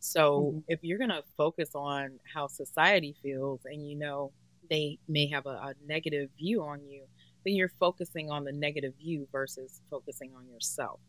So 0.00 0.56
Mhm. 0.56 0.64
if 0.68 0.80
you're 0.82 0.98
going 0.98 1.10
to 1.10 1.24
focus 1.36 1.70
on 1.74 2.18
how 2.34 2.48
society 2.48 3.16
feels 3.22 3.62
and 3.64 3.88
you 3.88 3.96
know 3.96 4.32
they 4.70 4.98
may 5.08 5.28
have 5.28 5.46
a, 5.46 5.50
a 5.50 5.74
negative 5.84 6.30
view 6.38 6.62
on 6.64 6.84
you, 6.86 7.06
then 7.44 7.54
you're 7.54 7.72
focusing 7.80 8.30
on 8.30 8.44
the 8.44 8.52
negative 8.52 8.94
view 8.98 9.28
versus 9.32 9.82
focusing 9.90 10.34
on 10.34 10.48
yourself. 10.48 11.00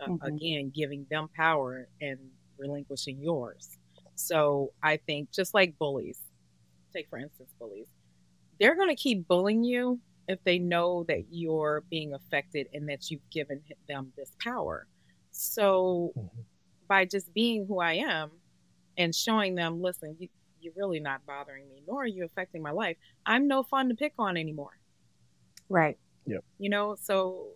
Uh, 0.00 0.08
Mhm. 0.08 0.38
Again, 0.40 0.70
giving 0.74 1.06
them 1.10 1.28
power 1.36 1.88
and 2.00 2.32
relinquishing 2.58 3.20
yours. 3.22 3.78
So 4.16 4.70
I 4.82 4.98
think 4.98 5.30
just 5.32 5.54
like 5.54 5.78
bullies, 5.78 6.20
take 6.94 7.08
for 7.10 7.18
instance 7.18 7.52
bullies, 7.58 7.88
they're 8.60 8.76
going 8.76 8.88
to 8.94 8.96
keep 9.02 9.26
bullying 9.28 9.64
you 9.64 10.00
if 10.28 10.40
they 10.44 10.58
know 10.58 11.04
that 11.08 11.26
you're 11.30 11.84
being 11.90 12.14
affected 12.14 12.68
and 12.72 12.88
that 12.88 13.10
you've 13.10 13.28
given 13.30 13.62
them 13.88 14.12
this 14.16 14.32
power. 14.42 14.86
So 15.30 16.14
Mhm. 16.14 16.46
By 16.92 17.06
just 17.06 17.32
being 17.32 17.64
who 17.66 17.80
I 17.80 17.94
am 17.94 18.30
and 18.98 19.14
showing 19.14 19.54
them, 19.54 19.80
listen, 19.80 20.14
you, 20.18 20.28
you're 20.60 20.74
really 20.76 21.00
not 21.00 21.24
bothering 21.24 21.66
me, 21.70 21.82
nor 21.88 22.02
are 22.02 22.06
you 22.06 22.22
affecting 22.22 22.60
my 22.60 22.70
life. 22.70 22.98
I'm 23.24 23.48
no 23.48 23.62
fun 23.62 23.88
to 23.88 23.94
pick 23.94 24.12
on 24.18 24.36
anymore. 24.36 24.72
Right. 25.70 25.96
You 26.58 26.68
know, 26.68 26.94
so 27.00 27.46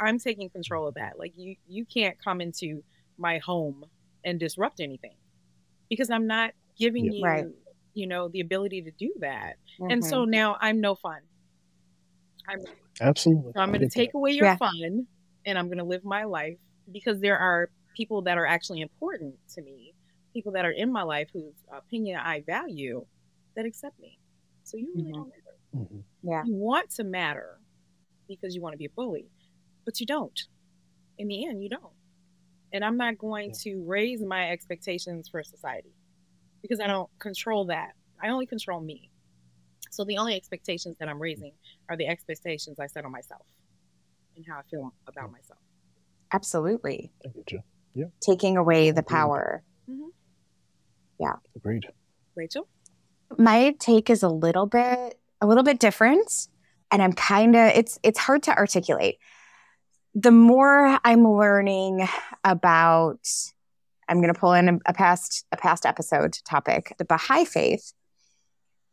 I'm 0.00 0.18
taking 0.18 0.48
control 0.48 0.88
of 0.88 0.94
that. 0.94 1.18
Like 1.18 1.34
you, 1.36 1.56
you 1.68 1.84
can't 1.84 2.16
come 2.24 2.40
into 2.40 2.82
my 3.18 3.36
home 3.36 3.84
and 4.24 4.40
disrupt 4.40 4.80
anything 4.80 5.16
because 5.90 6.08
I'm 6.08 6.26
not 6.26 6.52
giving 6.78 7.04
Yep. 7.04 7.14
you, 7.16 7.24
Right. 7.26 7.46
you 7.92 8.06
know, 8.06 8.28
the 8.28 8.40
ability 8.40 8.80
to 8.80 8.92
do 8.92 9.12
that. 9.20 9.56
And 9.90 10.02
so 10.02 10.24
Mhm. 10.24 10.30
now 10.30 10.56
I'm 10.58 10.80
no 10.80 10.94
fun. 10.94 11.20
I'm 12.48 12.60
absolutely 13.02 13.52
so 13.54 13.60
I'm 13.60 13.68
going 13.68 13.80
to 13.80 13.86
get 13.88 13.92
take 13.92 14.14
away 14.14 14.32
your 14.32 14.46
Yeah. 14.46 14.56
fun 14.56 15.06
and 15.44 15.58
I'm 15.58 15.66
going 15.66 15.84
to 15.84 15.84
live 15.84 16.02
my 16.02 16.24
life 16.24 16.56
because 16.90 17.20
there 17.20 17.38
are 17.38 17.70
people 17.96 18.22
that 18.22 18.36
are 18.38 18.46
actually 18.46 18.80
important 18.80 19.34
to 19.54 19.62
me, 19.62 19.94
people 20.32 20.52
that 20.52 20.64
are 20.64 20.70
in 20.70 20.92
my 20.92 21.02
life 21.02 21.28
whose 21.32 21.54
opinion 21.72 22.20
I 22.20 22.42
value 22.42 23.04
that 23.56 23.64
accept 23.64 23.98
me. 23.98 24.18
So 24.64 24.76
you 24.76 24.92
really 24.94 25.10
Mhm. 25.10 25.14
don't 25.14 25.28
matter. 25.28 25.42
that. 25.72 25.78
Mhm. 25.78 26.04
Yeah. 26.22 26.44
You 26.44 26.54
want 26.54 26.90
to 26.90 27.04
matter 27.04 27.60
because 28.28 28.54
you 28.54 28.60
want 28.60 28.74
to 28.74 28.78
be 28.78 28.84
a 28.86 28.90
bully, 28.90 29.30
but 29.84 29.98
you 30.00 30.06
don't. 30.06 30.38
In 31.18 31.28
the 31.28 31.46
end, 31.46 31.62
you 31.62 31.70
don't. 31.70 31.94
And 32.72 32.84
I'm 32.84 32.96
not 32.96 33.16
going 33.16 33.52
to 33.60 33.82
raise 33.84 34.22
my 34.22 34.50
expectations 34.50 35.28
for 35.28 35.42
society 35.42 35.94
because 36.60 36.80
I 36.80 36.86
don't 36.88 37.08
control 37.18 37.64
that. 37.66 37.94
I 38.20 38.28
only 38.28 38.46
control 38.46 38.80
me. 38.80 39.10
So 39.90 40.04
the 40.04 40.18
only 40.18 40.34
expectations 40.34 40.96
that 40.98 41.08
I'm 41.08 41.20
raising 41.22 41.54
are 41.88 41.96
the 41.96 42.06
expectations 42.06 42.78
I 42.78 42.88
set 42.88 43.04
on 43.04 43.12
myself 43.12 43.46
and 44.34 44.44
how 44.46 44.58
I 44.58 44.62
feel 44.64 44.92
about 45.06 45.30
myself. 45.30 45.60
Absolutely. 46.32 47.12
I 47.24 47.28
get 47.28 47.52
you. 47.52 47.62
Taking 48.20 48.56
away 48.56 48.90
the 48.90 49.00
Agreed. 49.00 49.08
power. 49.16 49.62
Mm-hmm. 49.90 51.32
agreed 51.56 51.86
Rachael? 52.34 52.68
my 53.38 53.74
take 53.78 54.08
is 54.10 54.22
a 54.22 54.28
little 54.28 54.66
bit 54.66 55.18
a 55.40 55.46
little 55.46 55.64
bit 55.64 55.78
different 55.80 56.48
and 56.90 57.02
i'm 57.02 57.12
kind 57.12 57.56
of 57.56 57.72
it's 57.74 57.98
it's 58.02 58.18
hard 58.18 58.42
to 58.44 58.56
articulate 58.56 59.16
the 60.14 60.30
more 60.30 60.98
i'm 61.04 61.26
learning 61.26 62.06
about 62.44 63.18
i'm 64.08 64.20
going 64.20 64.32
to 64.32 64.38
pull 64.38 64.52
in 64.52 64.68
a, 64.68 64.78
a 64.86 64.92
past 64.92 65.44
a 65.52 65.56
past 65.56 65.84
episode 65.84 66.38
topic 66.44 66.94
the 66.98 67.04
baha'i 67.04 67.44
faith 67.44 67.92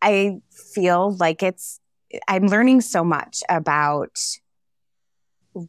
i 0.01 0.37
feel 0.73 1.15
like 1.17 1.43
it's 1.43 1.79
i'm 2.27 2.47
learning 2.47 2.81
so 2.81 3.03
much 3.03 3.43
about 3.49 4.17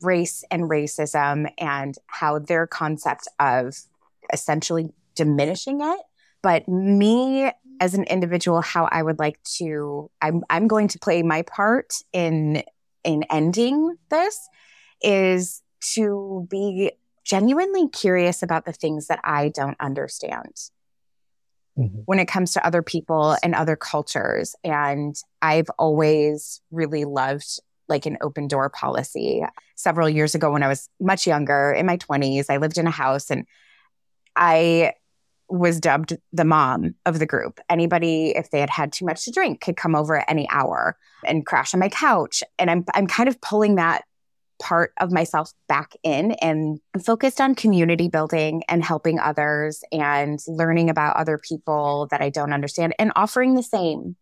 race 0.03 0.45
and 0.51 0.65
racism 0.65 1.51
and 1.59 1.97
how 2.07 2.39
their 2.39 2.67
concept 2.67 3.29
of 3.39 3.77
essentially 4.33 4.91
diminishing 5.15 5.81
it 5.81 6.01
but 6.43 6.67
me 6.69 7.51
as 7.81 7.95
an 7.95 8.05
individual 8.05 8.61
how 8.61 8.85
I 8.91 9.03
would 9.03 9.19
like 9.19 9.43
to 9.59 10.11
I'm 10.23 10.43
I'm 10.51 10.67
going 10.67 10.89
to 10.89 10.99
play 10.99 11.23
my 11.23 11.43
part 11.43 11.95
in 12.13 12.63
in 13.05 13.25
ending 13.31 13.97
this 14.11 14.39
is 15.03 15.63
to 15.95 16.47
be 16.51 16.93
genuinely 17.25 17.89
curious 17.89 18.43
about 18.43 18.65
the 18.65 18.73
things 18.73 19.07
that 19.09 19.21
I 19.25 19.49
don't 19.49 19.77
understand 19.81 20.55
Mhm. 21.79 22.03
when 22.07 22.19
it 22.21 22.27
comes 22.27 22.53
to 22.53 22.65
other 22.65 22.83
people 22.83 23.37
and 23.43 23.55
other 23.55 23.75
cultures 23.77 24.55
and 24.63 25.17
I've 25.43 25.69
always 25.79 26.61
really 26.71 27.05
loved 27.05 27.61
like 27.89 28.07
an 28.07 28.19
open 28.21 28.49
door 28.49 28.71
policy. 28.71 29.43
Several 29.77 30.09
years 30.09 30.35
ago 30.35 30.51
when 30.53 30.63
I 30.63 30.69
was 30.69 30.89
much 31.01 31.27
younger 31.27 31.73
in 31.73 31.87
my 31.87 31.97
20s 31.97 32.47
I 32.49 32.59
lived 32.59 32.79
in 32.79 32.87
a 32.87 32.91
house 32.93 33.31
and 33.31 33.47
I 34.37 34.95
was 35.49 35.79
dubbed 35.79 36.17
the 36.33 36.45
mom 36.45 36.95
of 37.07 37.19
the 37.19 37.27
group. 37.27 37.61
Anybody, 37.69 38.31
if 38.31 38.51
they 38.51 38.61
had 38.61 38.71
had 38.71 38.93
too 38.93 39.05
much 39.05 39.25
to 39.25 39.31
drink, 39.31 39.61
could 39.61 39.77
come 39.77 39.95
over 39.95 40.19
at 40.19 40.31
any 40.31 40.49
hour 40.51 40.97
and 41.25 41.47
crash 41.47 41.75
on 41.75 41.81
my 41.81 41.89
couch. 41.89 42.43
And 42.59 42.71
I'm 42.71 42.85
I'm 42.95 43.07
kind 43.07 43.29
of 43.29 43.41
pulling 43.41 43.77
that 43.77 44.05
part 44.61 44.93
of 45.01 45.13
myself 45.13 45.53
back 45.69 45.93
in 46.03 46.33
and 46.33 46.79
I'm 46.95 47.01
focused 47.01 47.41
on 47.41 47.55
community 47.55 48.09
building 48.09 48.63
and 48.69 48.85
helping 48.85 49.19
others 49.19 49.83
and 49.91 50.39
learning 50.47 50.91
about 50.91 51.17
other 51.17 51.39
people 51.39 52.09
that 52.11 52.23
I 52.23 52.31
don't 52.31 52.53
understand 52.53 52.95
and 52.99 53.13
offering 53.17 53.55
the 53.55 53.63
same 53.63 54.17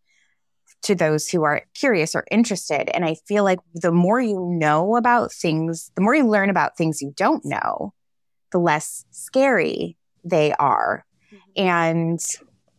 to 0.83 0.95
those 0.95 1.29
who 1.29 1.45
are 1.45 1.63
curious 1.75 2.15
or 2.15 2.25
interested. 2.31 2.95
And 2.95 3.05
I 3.05 3.17
feel 3.27 3.45
like 3.45 3.61
the 3.75 3.93
more 3.93 4.21
you 4.21 4.49
know 4.59 4.97
about 4.97 5.33
things, 5.33 5.91
the 5.95 6.03
more 6.03 6.15
you 6.15 6.27
learn 6.27 6.51
about 6.51 6.77
things 6.77 7.01
you 7.01 7.13
don't 7.17 7.45
know, 7.45 7.95
the 8.51 8.59
less 8.59 9.05
scary 9.11 9.97
they 10.25 10.53
are. 10.55 11.05
Mm-hmm. 11.33 11.63
And 11.63 12.21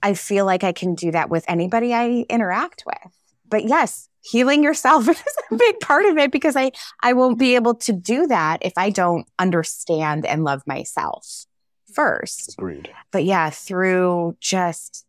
I 0.01 0.13
feel 0.13 0.45
like 0.45 0.63
I 0.63 0.73
can 0.73 0.95
do 0.95 1.11
that 1.11 1.29
with 1.29 1.45
anybody 1.47 1.93
I 1.93 2.25
interact 2.29 2.83
with. 2.85 3.13
But 3.47 3.65
yes, 3.65 4.09
healing 4.21 4.63
yourself 4.63 5.07
is 5.09 5.23
a 5.51 5.55
big 5.55 5.79
part 5.79 6.05
of 6.05 6.17
it 6.17 6.31
because 6.31 6.55
I, 6.55 6.71
I 7.01 7.13
won't 7.13 7.39
be 7.39 7.55
able 7.55 7.75
to 7.75 7.93
do 7.93 8.27
that 8.27 8.59
if 8.61 8.73
I 8.77 8.89
don't 8.89 9.27
understand 9.39 10.25
and 10.25 10.43
love 10.43 10.63
myself 10.67 11.45
first. 11.93 12.55
agreed 12.57 12.89
But 13.11 13.23
yeah, 13.23 13.49
through 13.49 14.35
just 14.39 15.05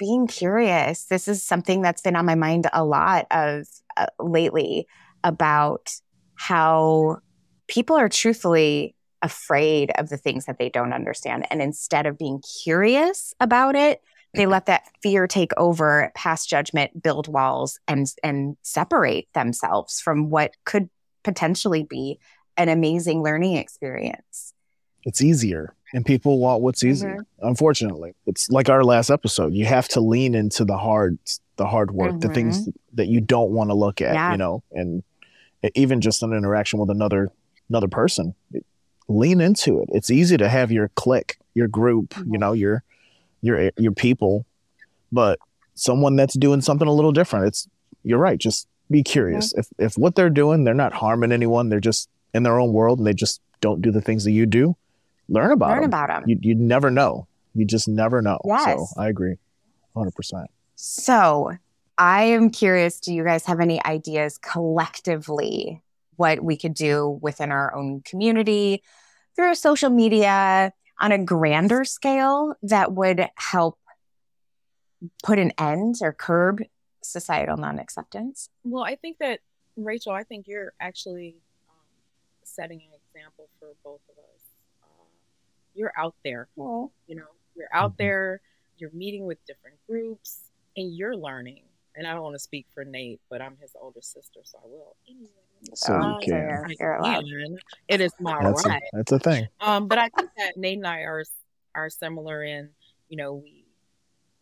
being 0.00 0.26
curious, 0.26 1.04
this 1.04 1.28
is 1.28 1.42
something 1.42 1.82
that's 1.82 2.00
been 2.00 2.16
on 2.16 2.24
my 2.24 2.34
mind 2.34 2.66
a 2.72 2.82
lot 2.82 3.26
of 3.30 3.68
uh, 3.98 4.06
lately 4.18 4.86
about 5.22 5.92
how 6.36 7.18
people 7.68 7.96
are 7.96 8.08
truthfully 8.08 8.96
afraid 9.20 9.92
of 9.98 10.08
the 10.08 10.16
things 10.16 10.46
that 10.46 10.58
they 10.58 10.70
don't 10.70 10.94
understand. 10.94 11.46
And 11.50 11.60
instead 11.60 12.06
of 12.06 12.16
being 12.16 12.40
curious 12.64 13.34
about 13.40 13.76
it, 13.76 14.00
they 14.32 14.46
let 14.46 14.66
that 14.66 14.84
fear 15.02 15.26
take 15.26 15.50
over, 15.56 16.10
pass 16.14 16.46
judgment, 16.46 17.02
build 17.02 17.28
walls, 17.28 17.78
and 17.86 18.06
and 18.22 18.56
separate 18.62 19.28
themselves 19.34 20.00
from 20.00 20.30
what 20.30 20.54
could 20.64 20.88
potentially 21.24 21.82
be 21.82 22.18
an 22.56 22.68
amazing 22.68 23.22
learning 23.22 23.56
experience. 23.56 24.54
it's 25.04 25.20
easier 25.20 25.74
and 25.94 26.04
people 26.04 26.38
want 26.38 26.62
what's 26.62 26.84
easy. 26.84 27.06
Mm-hmm. 27.06 27.46
Unfortunately, 27.46 28.14
it's 28.26 28.48
like 28.50 28.68
our 28.68 28.84
last 28.84 29.10
episode. 29.10 29.52
You 29.54 29.66
have 29.66 29.88
to 29.88 30.00
lean 30.00 30.34
into 30.34 30.64
the 30.64 30.76
hard, 30.76 31.18
the 31.56 31.66
hard 31.66 31.90
work, 31.90 32.20
the 32.20 32.28
things 32.28 32.68
that 32.94 33.06
you 33.06 33.20
don't 33.20 33.50
want 33.50 33.70
to 33.70 33.74
look 33.74 34.00
at, 34.00 34.08
Mm-hmm. 34.08 34.14
Yeah. 34.16 34.32
you 34.32 34.38
know, 34.38 34.62
and 34.72 35.02
even 35.74 36.00
just 36.00 36.22
an 36.22 36.32
interaction 36.32 36.78
with 36.78 36.90
another 36.90 37.30
another 37.68 37.88
person. 37.88 38.34
Lean 39.08 39.40
into 39.40 39.80
it. 39.80 39.88
It's 39.92 40.10
easy 40.10 40.36
to 40.36 40.48
have 40.48 40.70
your 40.70 40.88
clique, 40.94 41.36
your 41.54 41.66
group, 41.68 42.14
you 42.26 42.38
know, 42.38 42.52
your 42.52 42.84
your 43.42 43.70
your 43.76 43.92
people, 43.92 44.46
but 45.10 45.38
someone 45.74 46.14
that's 46.16 46.34
doing 46.34 46.60
something 46.60 46.86
a 46.86 46.92
little 46.92 47.12
different. 47.12 47.46
It's 47.46 47.68
you're 48.04 48.18
right. 48.18 48.38
Just 48.38 48.68
be 48.90 49.02
curious. 49.02 49.52
If 49.54 49.66
if 49.78 49.98
what 49.98 50.14
they're 50.14 50.30
doing, 50.30 50.64
they're 50.64 50.74
not 50.74 50.92
harming 50.92 51.32
anyone. 51.32 51.68
They're 51.68 51.80
just 51.80 52.08
in 52.34 52.44
their 52.44 52.60
own 52.60 52.72
world 52.72 52.98
and 52.98 53.06
they 53.06 53.14
just 53.14 53.40
don't 53.60 53.82
do 53.82 53.90
the 53.90 54.00
things 54.00 54.24
that 54.24 54.30
you 54.32 54.46
do. 54.46 54.76
Learn 55.30 55.52
about 55.52 55.70
Learn 55.70 55.80
them. 55.82 55.88
about 55.90 56.08
them. 56.08 56.24
You 56.26 56.38
you 56.42 56.54
never 56.54 56.90
know. 56.90 57.26
You 57.54 57.64
just 57.64 57.88
never 57.88 58.20
know. 58.20 58.38
Yes. 58.44 58.64
So 58.64 58.86
I 59.00 59.08
agree, 59.08 59.36
hundred 59.96 60.14
percent. 60.14 60.48
So 60.74 61.52
I 61.96 62.24
am 62.24 62.50
curious 62.50 63.00
do 63.00 63.14
you 63.14 63.24
guys 63.24 63.46
have 63.46 63.60
any 63.60 63.82
ideas 63.84 64.36
collectively 64.38 65.82
what 66.16 66.42
we 66.42 66.56
could 66.56 66.74
do 66.74 67.18
within 67.22 67.50
our 67.50 67.74
own 67.74 68.02
community 68.02 68.82
through 69.36 69.54
social 69.54 69.88
media 69.90 70.72
on 71.00 71.12
a 71.12 71.18
grander 71.18 71.84
scale 71.84 72.54
that 72.62 72.92
would 72.92 73.26
help 73.36 73.78
put 75.22 75.38
an 75.38 75.52
end 75.58 75.96
or 76.02 76.12
curb 76.12 76.62
societal 77.02 77.56
non 77.56 77.78
acceptance? 77.78 78.50
Well, 78.64 78.84
I 78.84 78.96
think 78.96 79.18
that 79.18 79.40
Rachael, 79.76 80.12
I 80.12 80.24
think 80.24 80.46
you're 80.46 80.72
actually 80.80 81.36
um, 81.68 81.76
setting 82.44 82.80
an 82.80 82.98
example 83.06 83.48
for 83.58 83.68
both 83.82 84.00
of 84.10 84.18
us. 84.18 84.39
You're 85.74 85.92
out 85.96 86.14
there, 86.24 86.48
you 87.06 87.16
know, 87.16 87.26
you're 87.54 87.68
out 87.72 87.92
Mhm. 87.94 87.96
there, 87.98 88.40
you're 88.78 88.90
meeting 88.92 89.26
with 89.26 89.44
different 89.46 89.76
groups, 89.86 90.50
and 90.76 90.94
you're 90.94 91.16
learning. 91.16 91.64
And 91.96 92.06
I 92.06 92.12
don't 92.14 92.22
want 92.22 92.34
to 92.34 92.38
speak 92.40 92.66
for 92.72 92.84
Nate, 92.84 93.20
but 93.28 93.42
I'm 93.42 93.56
his 93.56 93.74
older 93.80 94.00
sister, 94.00 94.40
so 94.44 94.58
I 94.62 94.66
will. 94.66 94.96
So 95.74 95.94
Oh, 95.94 96.08
you 96.08 96.16
can. 96.22 96.74
fair. 96.78 97.02
I 97.02 97.20
can. 97.20 97.58
It 97.88 98.00
is 98.00 98.12
my 98.20 98.42
That's 98.42 98.64
a, 98.64 98.68
right. 98.68 98.82
that's 98.92 99.12
a 99.12 99.18
thing. 99.18 99.48
Um, 99.60 99.88
but 99.88 99.98
I 99.98 100.08
think 100.10 100.30
that 100.36 100.56
Nate 100.56 100.78
and 100.78 100.86
I 100.86 101.00
are 101.00 101.24
are 101.74 101.90
similar 101.90 102.42
in, 102.42 102.70
you 103.08 103.16
know, 103.16 103.34
we 103.34 103.66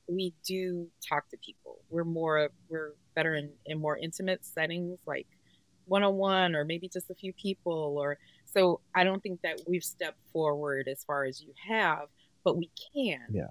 we 0.08 0.32
do 0.44 0.88
talk 1.06 1.28
to 1.30 1.36
people. 1.38 1.78
We're 1.90 2.04
more 2.04 2.50
we're 2.68 2.94
better 3.14 3.34
in, 3.34 3.50
in 3.66 3.78
more 3.78 3.96
intimate 3.96 4.44
settings, 4.44 5.00
like 5.06 5.26
one 5.86 6.02
on 6.02 6.14
one 6.16 6.54
or 6.54 6.64
maybe 6.64 6.88
just 6.88 7.10
a 7.10 7.14
few 7.14 7.32
people 7.32 7.96
or 7.98 8.18
so 8.52 8.80
I 8.94 9.04
don't 9.04 9.22
think 9.22 9.40
that 9.42 9.60
we've 9.66 9.84
stepped 9.84 10.18
forward 10.32 10.88
as 10.88 11.04
far 11.04 11.24
as 11.24 11.40
you 11.42 11.52
have, 11.68 12.08
but 12.44 12.56
we 12.56 12.70
can. 12.94 13.20
Yeah. 13.30 13.46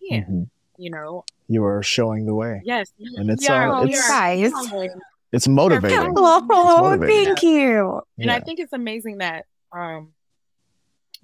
We 0.00 0.08
can, 0.08 0.24
Mhm. 0.24 0.50
you 0.78 0.90
know. 0.90 1.24
You 1.48 1.64
are 1.64 1.82
showing 1.82 2.26
the 2.26 2.34
way. 2.34 2.62
Yes. 2.64 2.92
And 3.16 3.30
it's, 3.30 3.48
we 3.48 3.54
are- 3.54 3.70
uh, 3.72 3.84
it's- 3.84 4.08
guys. 4.08 4.52
It's 5.32 5.48
motivating. 5.48 6.14
Oh, 6.16 6.40
motivating. 6.42 7.24
thank 7.26 7.42
you. 7.42 8.00
And 8.18 8.30
I 8.30 8.38
think 8.40 8.60
it's 8.60 8.72
amazing 8.72 9.18
that 9.18 9.46
um, 9.72 10.12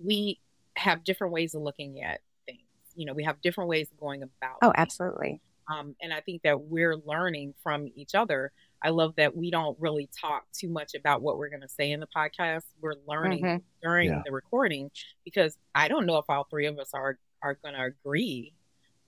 we 0.02 0.40
have 0.76 1.04
different 1.04 1.32
ways 1.32 1.54
of 1.54 1.62
looking 1.62 2.02
at 2.02 2.20
things. 2.46 2.58
You 2.96 3.06
know, 3.06 3.12
we 3.14 3.22
have 3.24 3.40
different 3.40 3.70
ways 3.70 3.88
of 3.92 3.98
going 4.00 4.22
about. 4.22 4.56
Oh, 4.62 4.68
things. 4.68 4.74
absolutely. 4.78 5.40
Um, 5.72 5.94
and 6.02 6.12
I 6.12 6.20
think 6.20 6.42
that 6.42 6.60
we're 6.62 6.96
learning 6.96 7.54
from 7.62 7.86
each 7.94 8.14
other. 8.16 8.50
I 8.82 8.90
love 8.90 9.14
that 9.16 9.36
we 9.36 9.50
don't 9.50 9.78
really 9.80 10.08
talk 10.20 10.44
too 10.52 10.68
much 10.68 10.94
about 10.94 11.22
what 11.22 11.36
we're 11.38 11.50
going 11.50 11.60
to 11.62 11.68
say 11.68 11.90
in 11.92 12.00
the 12.00 12.06
podcast. 12.06 12.62
We're 12.80 12.94
learning 13.06 13.42
Mhm. 13.42 13.62
during 13.82 14.08
Yeah. 14.10 14.22
the 14.24 14.32
recording 14.32 14.90
because 15.24 15.58
I 15.74 15.88
don't 15.88 16.06
know 16.06 16.16
if 16.18 16.24
all 16.28 16.44
three 16.44 16.66
of 16.66 16.78
us 16.78 16.90
are 16.94 17.18
are 17.42 17.54
going 17.54 17.74
to 17.74 17.82
agree 17.84 18.52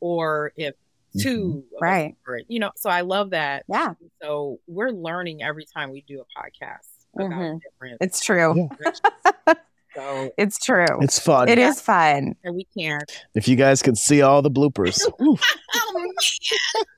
or 0.00 0.52
if 0.56 0.74
2 1.20 1.64
of 1.72 1.74
us 1.76 1.82
Right. 1.82 2.16
agree. 2.22 2.44
You 2.48 2.60
know, 2.60 2.70
so 2.76 2.88
I 2.88 3.02
love 3.02 3.30
that. 3.30 3.64
Yeah, 3.68 3.92
So 4.22 4.58
we're 4.66 4.88
learning 4.90 5.42
every 5.42 5.66
time 5.66 5.90
we 5.90 6.00
do 6.00 6.22
a 6.22 6.24
podcast 6.40 6.88
about 7.14 7.30
Mhm. 7.30 7.60
different. 7.60 7.98
it's 8.00 8.24
true. 8.24 8.68
Yeah. 9.96 10.02
So 10.02 10.32
It's 10.38 10.58
true. 10.58 10.86
It's 11.00 11.18
fun. 11.18 11.48
It 11.48 11.58
is 11.58 11.80
fun. 11.80 12.34
and 12.44 12.54
we 12.54 12.64
can't. 12.76 13.10
If 13.34 13.48
you 13.48 13.56
guys 13.56 13.82
could 13.82 13.98
see 13.98 14.22
all 14.22 14.42
the 14.42 14.50
bloopers, 14.50 14.98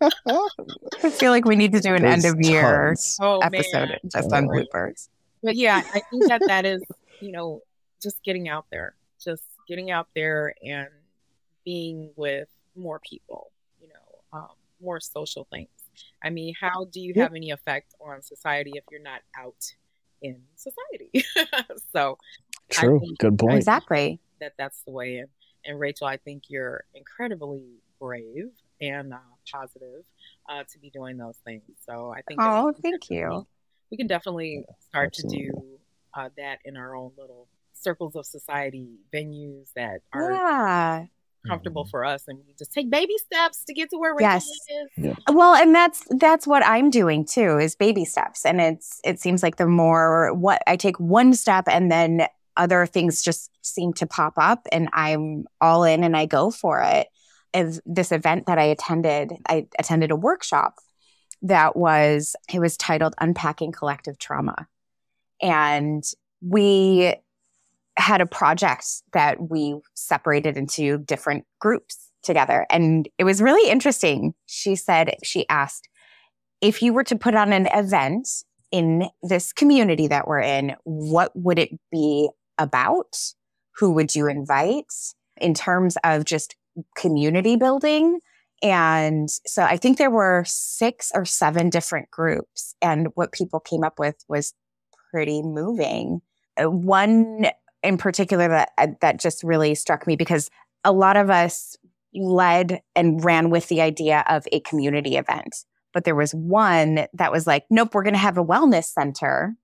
I 1.03 1.11
feel 1.11 1.31
like 1.31 1.45
we 1.45 1.57
need 1.57 1.73
to 1.73 1.81
do 1.81 1.95
an 1.95 2.05
end 2.05 2.25
of 2.25 2.41
year. 2.41 2.95
Oh 3.21 3.39
episode 3.41 3.89
man. 3.91 3.99
just 4.09 4.33
on 4.33 4.49
Right. 4.49 4.67
bloopers. 4.73 5.09
But 5.43 5.57
yeah, 5.57 5.83
I 5.95 6.01
think 6.11 6.27
that 6.29 6.41
that 6.47 6.65
is, 6.65 6.83
you 7.21 7.33
know, 7.33 7.63
just 8.03 8.23
getting 8.23 8.49
out 8.49 8.67
there, 8.71 8.95
just 9.23 9.43
getting 9.69 9.91
out 9.91 10.09
there 10.15 10.55
and 10.65 10.89
being 11.65 12.11
with 12.17 12.49
more 12.77 13.01
people, 13.01 13.51
you 13.81 13.89
know, 13.89 14.39
um, 14.39 14.49
more 14.81 15.01
social 15.01 15.47
things. 15.51 15.69
I 16.23 16.31
mean, 16.31 16.55
how 16.61 16.87
do 16.87 17.01
you 17.01 17.15
have 17.17 17.35
any 17.35 17.51
effect 17.51 17.95
on 18.01 18.23
society 18.23 18.73
if 18.75 18.85
you're 18.91 19.03
not 19.03 19.21
out 19.39 19.55
in 20.23 20.41
society? 20.57 21.25
so 21.93 22.19
I 22.39 22.44
True. 22.71 23.01
Good 23.19 23.39
point. 23.39 23.57
Exactly. 23.57 24.21
that 24.41 24.53
that's 24.59 24.81
the 24.83 24.91
way. 24.91 25.19
And, 25.19 25.29
and 25.65 25.79
Rachael, 25.79 26.07
I 26.07 26.17
think 26.19 26.45
you're 26.49 26.85
incredibly 26.95 27.63
brave 28.01 28.51
and 28.81 29.15
uh, 29.15 29.19
positive 29.53 30.05
uh, 30.49 30.65
to 30.73 30.79
be 30.79 30.91
doing 30.91 31.17
those 31.17 31.37
things. 31.45 31.63
So 31.87 32.11
I 32.11 32.23
think. 32.23 32.41
Oh, 32.43 32.67
we 32.67 32.73
can 32.75 32.83
thank 32.83 33.01
definitely- 33.03 33.17
you. 33.41 33.47
We 33.91 33.97
can 33.99 34.07
definitely 34.09 34.65
start 34.89 35.13
to 35.15 35.29
do 35.29 35.51
uh, 36.15 36.29
that 36.37 36.59
in 36.65 36.77
our 36.77 36.97
own 36.97 37.13
little 37.17 37.47
circles 37.75 38.17
of 38.17 38.27
society 38.27 38.89
venues 39.13 39.73
that 39.77 40.01
are 40.13 40.33
Yeah. 40.33 41.05
comfortable 41.47 41.85
for 41.85 42.05
us, 42.05 42.25
and 42.27 42.39
we 42.47 42.55
just 42.59 42.73
take 42.73 42.91
baby 42.91 43.15
steps 43.19 43.63
to 43.65 43.75
get 43.75 43.91
to 43.91 43.99
where 43.99 44.13
Rachael 44.15 44.23
Yes. 44.33 44.49
is. 44.97 45.17
Well, 45.33 45.55
and 45.55 45.75
that's 45.75 46.03
that's 46.19 46.47
what 46.47 46.65
I'm 46.67 46.91
doing 46.91 47.25
too 47.25 47.59
is 47.59 47.77
baby 47.77 48.05
steps. 48.05 48.45
And 48.45 48.61
it's 48.61 49.01
it 49.05 49.21
seems 49.21 49.43
like 49.45 49.57
the 49.57 49.67
more 49.67 50.33
what 50.35 50.63
I 50.67 50.77
take 50.77 50.99
one 50.99 51.35
step 51.35 51.65
and 51.69 51.93
then 51.93 52.27
other 52.57 52.87
things 52.87 53.23
just 53.23 53.51
seem 53.63 53.93
to 53.95 54.07
pop 54.07 54.35
up 54.37 54.67
and 54.73 54.89
I'm 54.93 55.47
all 55.61 55.85
in 55.85 56.05
and 56.05 56.17
I 56.17 56.27
go 56.27 56.51
for 56.51 56.81
it. 56.83 57.09
As 57.53 57.81
this 57.87 58.11
event 58.11 58.47
that 58.47 58.59
I 58.59 58.65
attended, 58.65 59.33
I 59.49 59.69
attended 59.79 60.11
a 60.11 60.17
workshop 60.17 60.75
that 61.43 61.77
was 61.77 62.35
it 62.53 62.59
was 62.59 62.77
titled 62.77 63.15
Unpacking 63.21 63.73
Collective 63.73 64.19
Trauma. 64.19 64.67
And 65.41 66.03
we 66.41 67.15
had 67.97 68.21
a 68.21 68.27
project 68.27 68.87
that 69.13 69.51
we 69.51 69.77
separated 69.95 70.57
into 70.57 70.99
different 70.99 71.45
groups 71.61 72.11
together. 72.23 72.67
And 72.71 73.09
it 73.19 73.25
was 73.25 73.41
really 73.41 73.71
interesting. 73.71 74.35
She 74.47 74.75
said, 74.75 75.17
she 75.23 75.49
asked, 75.49 75.89
if 76.61 76.83
you 76.83 76.93
were 76.93 77.05
to 77.05 77.17
put 77.17 77.35
on 77.35 77.53
an 77.53 77.69
event 77.73 78.29
in 78.73 79.09
this 79.23 79.53
community 79.53 80.09
that 80.09 80.27
we're 80.27 80.41
in, 80.41 80.75
what 80.85 81.31
would 81.37 81.59
it 81.59 81.71
be 81.93 82.31
about? 82.59 83.17
Who 83.77 83.93
would 83.93 84.15
you 84.15 84.29
invite 84.29 84.93
in 85.37 85.55
terms 85.55 85.97
of 86.05 86.25
just 86.25 86.57
community 86.97 87.57
building? 87.57 88.21
And 88.63 89.29
so 89.47 89.63
I 89.63 89.77
think 89.77 89.99
there 89.99 90.11
were 90.11 90.45
six 90.47 91.11
or 91.15 91.25
seven 91.25 91.71
different 91.71 92.11
groups. 92.11 92.75
And 92.81 93.09
what 93.15 93.33
people 93.33 93.61
came 93.61 93.85
up 93.85 93.99
with 93.99 94.17
was 94.29 94.55
pretty 95.11 95.43
moving. 95.43 96.21
Uh, 96.61 96.71
One 96.71 97.47
in 97.83 97.99
particular 97.99 98.49
that 98.49 98.71
uh, 98.79 98.87
that 99.01 99.21
just 99.21 99.45
really 99.45 99.75
struck 99.75 100.07
me 100.07 100.17
because 100.17 100.51
a 100.85 100.93
lot 100.93 101.17
of 101.17 101.31
us 101.31 101.77
led 102.15 102.81
and 102.95 103.25
ran 103.25 103.51
with 103.51 103.69
the 103.69 103.81
idea 103.81 104.25
of 104.29 104.47
a 104.53 104.61
community 104.61 105.17
event. 105.17 105.55
But 105.93 106.05
there 106.05 106.15
was 106.15 106.33
one 106.35 107.07
that 107.13 107.33
was 107.33 107.47
like, 107.47 107.65
nope, 107.71 107.95
we're 107.95 108.03
going 108.03 108.15
to 108.15 108.19
have 108.19 108.39
a 108.39 108.45
wellness 108.45 108.85
center 108.85 109.55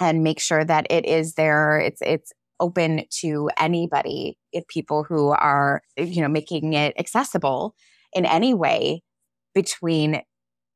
and 0.00 0.22
make 0.22 0.40
sure 0.40 0.64
that 0.64 0.86
it 0.90 1.04
is 1.06 1.34
there. 1.34 1.78
It's, 1.78 2.00
it's 2.02 2.32
open 2.60 3.04
to 3.20 3.50
anybody, 3.58 4.38
if 4.52 4.66
people 4.68 5.04
who 5.04 5.30
are, 5.30 5.82
you 5.96 6.22
know, 6.22 6.28
making 6.28 6.72
it 6.74 6.94
accessible 6.98 7.74
in 8.12 8.24
any 8.24 8.54
way 8.54 9.02
between 9.54 10.22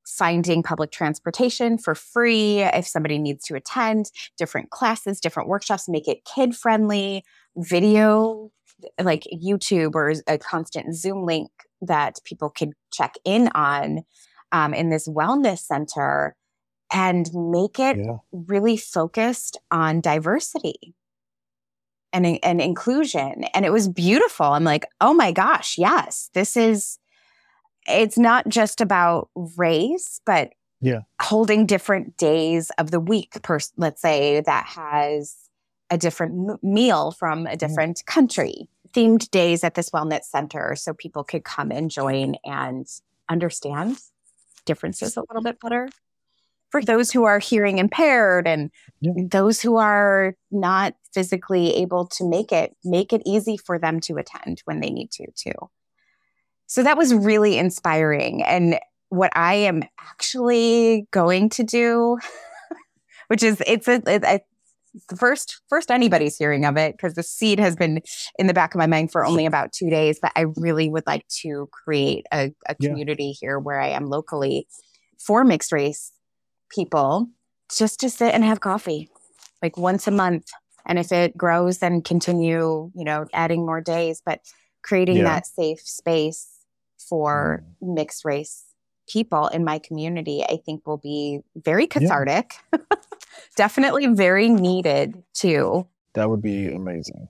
finding 0.06 0.62
public 0.62 0.90
transportation 0.90 1.76
for 1.76 1.94
free 1.94 2.60
if 2.60 2.86
somebody 2.86 3.18
needs 3.18 3.44
to 3.44 3.54
attend 3.54 4.06
different 4.38 4.70
classes, 4.70 5.20
different 5.20 5.48
workshops, 5.48 5.88
make 5.88 6.08
it 6.08 6.24
kid 6.24 6.56
friendly, 6.56 7.22
video 7.56 8.50
like 9.02 9.24
YouTube 9.32 9.94
or 9.94 10.14
a 10.26 10.38
constant 10.38 10.96
Zoom 10.96 11.24
link 11.24 11.50
that 11.82 12.18
people 12.24 12.48
could 12.48 12.72
check 12.92 13.14
in 13.24 13.48
on 13.54 14.02
um, 14.52 14.72
in 14.72 14.88
this 14.88 15.08
wellness 15.08 15.58
center 15.58 16.34
and 16.92 17.28
make 17.34 17.78
it 17.78 17.96
Yeah. 17.96 18.16
really 18.32 18.76
focused 18.76 19.58
on 19.70 20.00
diversity 20.00 20.94
and, 22.12 22.38
and 22.42 22.60
inclusion. 22.60 23.44
And 23.54 23.64
it 23.64 23.72
was 23.72 23.88
beautiful. 23.88 24.46
I'm 24.46 24.64
like, 24.64 24.86
oh 25.00 25.12
my 25.14 25.32
gosh, 25.32 25.76
yes, 25.78 26.30
this 26.32 26.56
is, 26.56 26.98
it's 27.86 28.18
not 28.18 28.48
just 28.48 28.80
about 28.80 29.28
race, 29.56 30.20
but 30.24 30.50
Yeah. 30.80 31.00
holding 31.20 31.66
different 31.66 32.16
days 32.16 32.70
of 32.78 32.90
the 32.90 33.00
week, 33.00 33.42
per, 33.42 33.58
let's 33.76 34.00
say, 34.00 34.40
that 34.40 34.66
has 34.66 35.36
a 35.90 35.98
different 35.98 36.50
m- 36.50 36.58
meal 36.62 37.12
from 37.12 37.46
a 37.46 37.56
different 37.56 38.04
country. 38.06 38.68
Themed 38.94 39.30
days 39.30 39.64
at 39.64 39.74
this 39.74 39.90
wellness 39.90 40.24
center 40.24 40.74
so 40.76 40.94
people 40.94 41.24
could 41.24 41.44
come 41.44 41.70
and 41.70 41.90
join 41.90 42.36
and 42.44 42.86
understand 43.28 43.98
differences 44.64 45.16
a 45.16 45.20
little 45.20 45.42
bit 45.42 45.60
better. 45.60 45.88
For 46.70 46.82
those 46.82 47.10
who 47.10 47.24
are 47.24 47.38
hearing 47.38 47.78
impaired 47.78 48.46
and 48.46 48.70
Yeah. 49.00 49.12
those 49.30 49.60
who 49.60 49.76
are 49.76 50.34
not 50.50 50.94
physically 51.14 51.74
able 51.76 52.06
to 52.06 52.28
make 52.28 52.52
it, 52.52 52.76
make 52.84 53.12
it 53.12 53.22
easy 53.24 53.56
for 53.56 53.78
them 53.78 54.00
to 54.00 54.16
attend 54.16 54.60
when 54.66 54.80
they 54.80 54.90
need 54.90 55.10
to, 55.12 55.26
too. 55.34 55.70
So 56.66 56.82
that 56.82 56.98
was 56.98 57.14
really 57.14 57.56
inspiring. 57.56 58.42
And 58.42 58.78
what 59.08 59.32
I 59.34 59.54
am 59.54 59.82
actually 59.98 61.06
going 61.10 61.48
to 61.50 61.64
do, 61.64 62.18
which 63.28 63.42
is 63.42 63.62
it's 63.66 63.88
a, 63.88 64.02
I, 64.06 64.40
the 65.08 65.16
first 65.16 65.60
first 65.68 65.90
anybody's 65.90 66.36
hearing 66.36 66.64
of 66.64 66.76
it 66.76 66.96
because 66.96 67.14
the 67.14 67.22
seed 67.22 67.58
has 67.60 67.76
been 67.76 68.00
in 68.38 68.46
the 68.46 68.54
back 68.54 68.74
of 68.74 68.78
my 68.78 68.86
mind 68.86 69.12
for 69.12 69.24
only 69.24 69.46
about 69.46 69.72
two 69.72 69.88
days. 69.88 70.18
But 70.20 70.32
I 70.36 70.46
really 70.56 70.90
would 70.90 71.06
like 71.06 71.26
to 71.42 71.68
create 71.72 72.26
a, 72.32 72.52
a 72.68 72.76
Yeah. 72.78 72.88
community 72.88 73.32
here 73.32 73.58
where 73.58 73.80
I 73.80 73.88
am 73.88 74.06
locally 74.06 74.66
for 75.18 75.44
mixed 75.44 75.72
race 75.72 76.12
people, 76.68 77.28
just 77.76 78.00
to 78.00 78.10
sit 78.10 78.34
and 78.34 78.44
have 78.44 78.60
coffee, 78.60 79.10
like 79.62 79.76
once 79.76 80.06
a 80.06 80.10
month. 80.10 80.46
And 80.86 80.98
if 80.98 81.12
it 81.12 81.36
grows, 81.36 81.78
then 81.78 82.00
continue, 82.02 82.90
you 82.94 83.04
know, 83.04 83.26
adding 83.32 83.66
more 83.66 83.80
days. 83.80 84.22
But 84.24 84.40
creating 84.82 85.18
Yeah. 85.18 85.24
that 85.24 85.46
safe 85.46 85.80
space 85.80 86.48
for 86.98 87.62
mm-hmm. 87.80 87.94
mixed 87.94 88.24
race 88.24 88.64
people 89.08 89.48
in 89.48 89.64
my 89.64 89.78
community, 89.78 90.44
I 90.44 90.58
think 90.64 90.86
will 90.86 90.98
be 90.98 91.40
very 91.56 91.86
cathartic. 91.86 92.54
Definitely 93.56 94.06
very 94.08 94.48
needed 94.48 95.22
too. 95.34 95.86
That 96.14 96.30
would 96.30 96.42
be 96.42 96.68
amazing. 96.68 97.28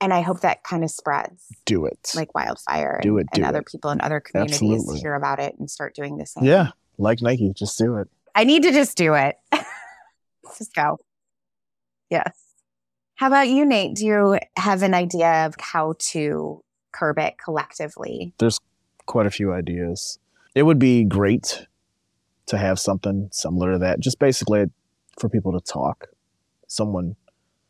And 0.00 0.12
I 0.12 0.20
hope 0.20 0.40
that 0.40 0.62
kind 0.62 0.84
of 0.84 0.90
spreads 0.90 1.46
Do 1.64 1.86
it. 1.86 2.12
like 2.14 2.34
wildfire. 2.34 3.00
Do 3.02 3.18
and, 3.18 3.28
it, 3.28 3.34
do 3.34 3.40
and 3.40 3.48
other 3.48 3.62
people 3.62 3.90
in 3.90 4.00
other 4.00 4.20
communities 4.20 4.60
Absolutely. 4.62 5.00
hear 5.00 5.14
about 5.14 5.40
it 5.40 5.56
and 5.58 5.70
start 5.70 5.94
doing 5.94 6.18
the 6.18 6.26
same. 6.26 6.44
yeah, 6.44 6.68
like 6.98 7.22
Nike, 7.22 7.52
just 7.54 7.78
do 7.78 7.96
it. 7.96 8.08
I 8.36 8.44
need 8.44 8.62
to 8.64 8.70
just 8.70 8.98
do 8.98 9.14
it. 9.14 9.36
just 10.58 10.74
go. 10.74 10.98
Yes. 12.10 12.38
How 13.14 13.28
about 13.28 13.48
you, 13.48 13.64
Nate? 13.64 13.96
Do 13.96 14.04
you 14.04 14.38
have 14.58 14.82
an 14.82 14.92
idea 14.92 15.46
of 15.46 15.54
how 15.58 15.94
to 16.10 16.62
curb 16.92 17.18
it 17.18 17.38
collectively? 17.42 18.34
There's 18.38 18.60
quite 19.06 19.24
a 19.24 19.30
few 19.30 19.54
ideas. 19.54 20.18
It 20.54 20.64
would 20.64 20.78
be 20.78 21.02
great 21.02 21.66
to 22.46 22.58
have 22.58 22.78
something 22.78 23.30
similar 23.32 23.72
to 23.72 23.78
that. 23.78 24.00
Just 24.00 24.18
basically 24.18 24.66
for 25.18 25.30
people 25.30 25.58
to 25.58 25.60
talk. 25.60 26.08
Someone, 26.66 27.16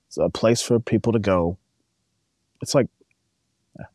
it's 0.09 0.19
a 0.19 0.29
place 0.29 0.61
for 0.61 0.81
people 0.81 1.13
to 1.13 1.21
go. 1.21 1.59
It's 2.61 2.75
like, 2.75 2.89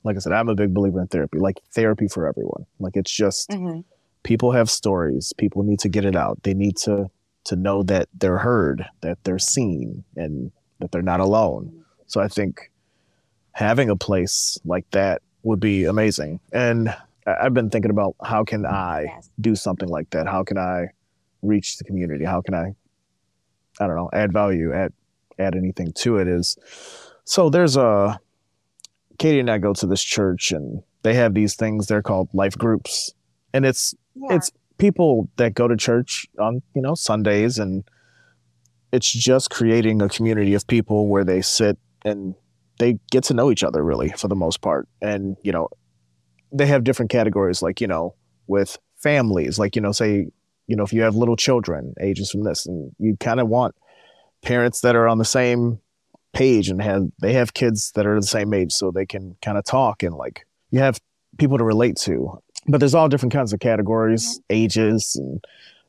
like 0.06 0.16
I 0.16 0.20
said, 0.20 0.32
I'm 0.32 0.48
a 0.48 0.56
big 0.56 0.74
believer 0.74 1.02
in 1.02 1.08
therapy. 1.08 1.38
Like 1.38 1.60
therapy 1.74 2.08
for 2.08 2.28
everyone. 2.28 2.66
Like 2.80 2.96
it's 2.96 3.12
just 3.12 3.50
Mm-hmm. 3.50 3.82
People 4.24 4.52
have 4.52 4.70
stories. 4.70 5.34
People 5.38 5.64
need 5.64 5.80
to 5.80 5.90
get 5.90 6.06
it 6.06 6.16
out. 6.16 6.42
They 6.44 6.54
need 6.54 6.78
to 6.78 7.10
to 7.44 7.56
know 7.56 7.82
that 7.82 8.08
they're 8.14 8.38
heard 8.38 8.86
that 9.02 9.18
they're 9.24 9.40
seen 9.40 10.04
and 10.16 10.52
that 10.80 10.92
they're 10.92 11.02
not 11.02 11.20
alone. 11.20 11.84
So 12.06 12.22
i 12.22 12.28
think 12.28 12.72
having 13.54 13.90
a 13.90 13.96
place 13.96 14.60
like 14.64 14.90
that 14.92 15.22
would 15.44 15.60
be 15.60 15.86
amazing. 15.86 16.40
And 16.52 16.96
i've 17.26 17.54
been 17.54 17.70
thinking 17.70 17.92
about 17.92 18.16
how 18.24 18.44
can 18.44 18.66
i 18.66 19.20
do 19.40 19.56
something 19.56 19.90
like 19.90 20.10
that? 20.12 20.28
How 20.28 20.44
can 20.44 20.58
i 20.58 20.88
reach 21.42 21.78
the 21.78 21.84
community? 21.84 22.26
How 22.26 22.42
can 22.42 22.54
i 22.54 22.76
i 23.80 23.88
don't 23.88 23.96
know 23.96 24.10
add 24.14 24.32
value 24.34 24.74
add 24.74 24.94
add 25.40 25.56
anything 25.56 25.92
to 25.94 26.18
it 26.18 26.28
is 26.28 26.58
so 27.24 27.50
there's 27.50 27.78
a 27.78 28.20
katie 29.18 29.40
and 29.40 29.50
i 29.50 29.58
go 29.58 29.74
to 29.74 29.88
this 29.88 30.04
church 30.04 30.52
and 30.52 30.84
they 31.04 31.14
have 31.16 31.34
these 31.34 31.56
things. 31.56 31.88
They're 31.88 32.02
called 32.02 32.30
life 32.34 32.58
groups. 32.58 33.14
And 33.54 33.66
it's 33.66 33.96
Yeah. 34.16 34.36
it's 34.36 34.52
people 34.78 35.30
that 35.38 35.54
go 35.54 35.68
to 35.68 35.78
church 35.78 36.28
on 36.40 36.62
you 36.76 36.82
know 36.82 36.96
sundays 36.96 37.60
and 37.60 37.84
it's 38.92 39.12
just 39.12 39.50
creating 39.50 40.02
a 40.02 40.10
community 40.10 40.54
of 40.54 40.68
people 40.68 41.08
where 41.08 41.24
they 41.24 41.42
sit 41.42 41.78
and 42.04 42.36
they 42.80 42.98
get 43.12 43.24
to 43.26 43.34
know 43.34 43.52
each 43.52 43.64
other 43.64 43.84
really 43.84 44.10
for 44.10 44.28
the 44.28 44.36
most 44.36 44.62
part. 44.62 44.88
And 45.02 45.38
you 45.44 45.52
know 45.52 45.70
they 46.52 46.66
have 46.66 46.84
different 46.84 47.12
categories 47.12 47.62
like 47.62 47.80
you 47.80 47.88
know 47.88 48.16
with 48.48 48.78
families. 48.98 49.58
Like 49.60 49.76
you 49.76 49.82
know 49.82 49.92
say 49.92 50.28
you 50.68 50.76
know 50.76 50.84
if 50.84 50.92
you 50.92 51.02
have 51.02 51.16
little 51.16 51.36
children 51.36 51.94
ages 52.02 52.32
from 52.32 52.44
this 52.44 52.66
and 52.66 52.92
you 52.98 53.16
kind 53.20 53.40
of 53.40 53.48
want 53.48 53.76
parents 54.42 54.82
that 54.82 54.96
are 54.96 55.08
on 55.08 55.20
the 55.20 55.26
same 55.26 55.80
page 56.34 56.70
and 56.70 56.82
have 56.82 57.04
they 57.22 57.34
have 57.34 57.54
kids 57.54 57.92
that 57.96 58.08
are 58.08 58.20
the 58.20 58.26
same 58.26 58.54
age 58.54 58.72
so 58.72 58.90
they 58.90 59.06
can 59.06 59.36
kind 59.42 59.58
of 59.58 59.66
talk 59.66 60.02
and 60.02 60.16
like 60.16 60.46
you 60.72 60.80
have 60.80 61.00
people 61.38 61.58
to 61.58 61.64
relate 61.64 61.98
to 61.98 62.42
but 62.68 62.80
there's 62.80 62.94
all 62.96 63.10
different 63.10 63.34
kinds 63.34 63.54
of 63.54 63.60
categories 63.60 64.40
ages 64.50 65.16
and 65.16 65.44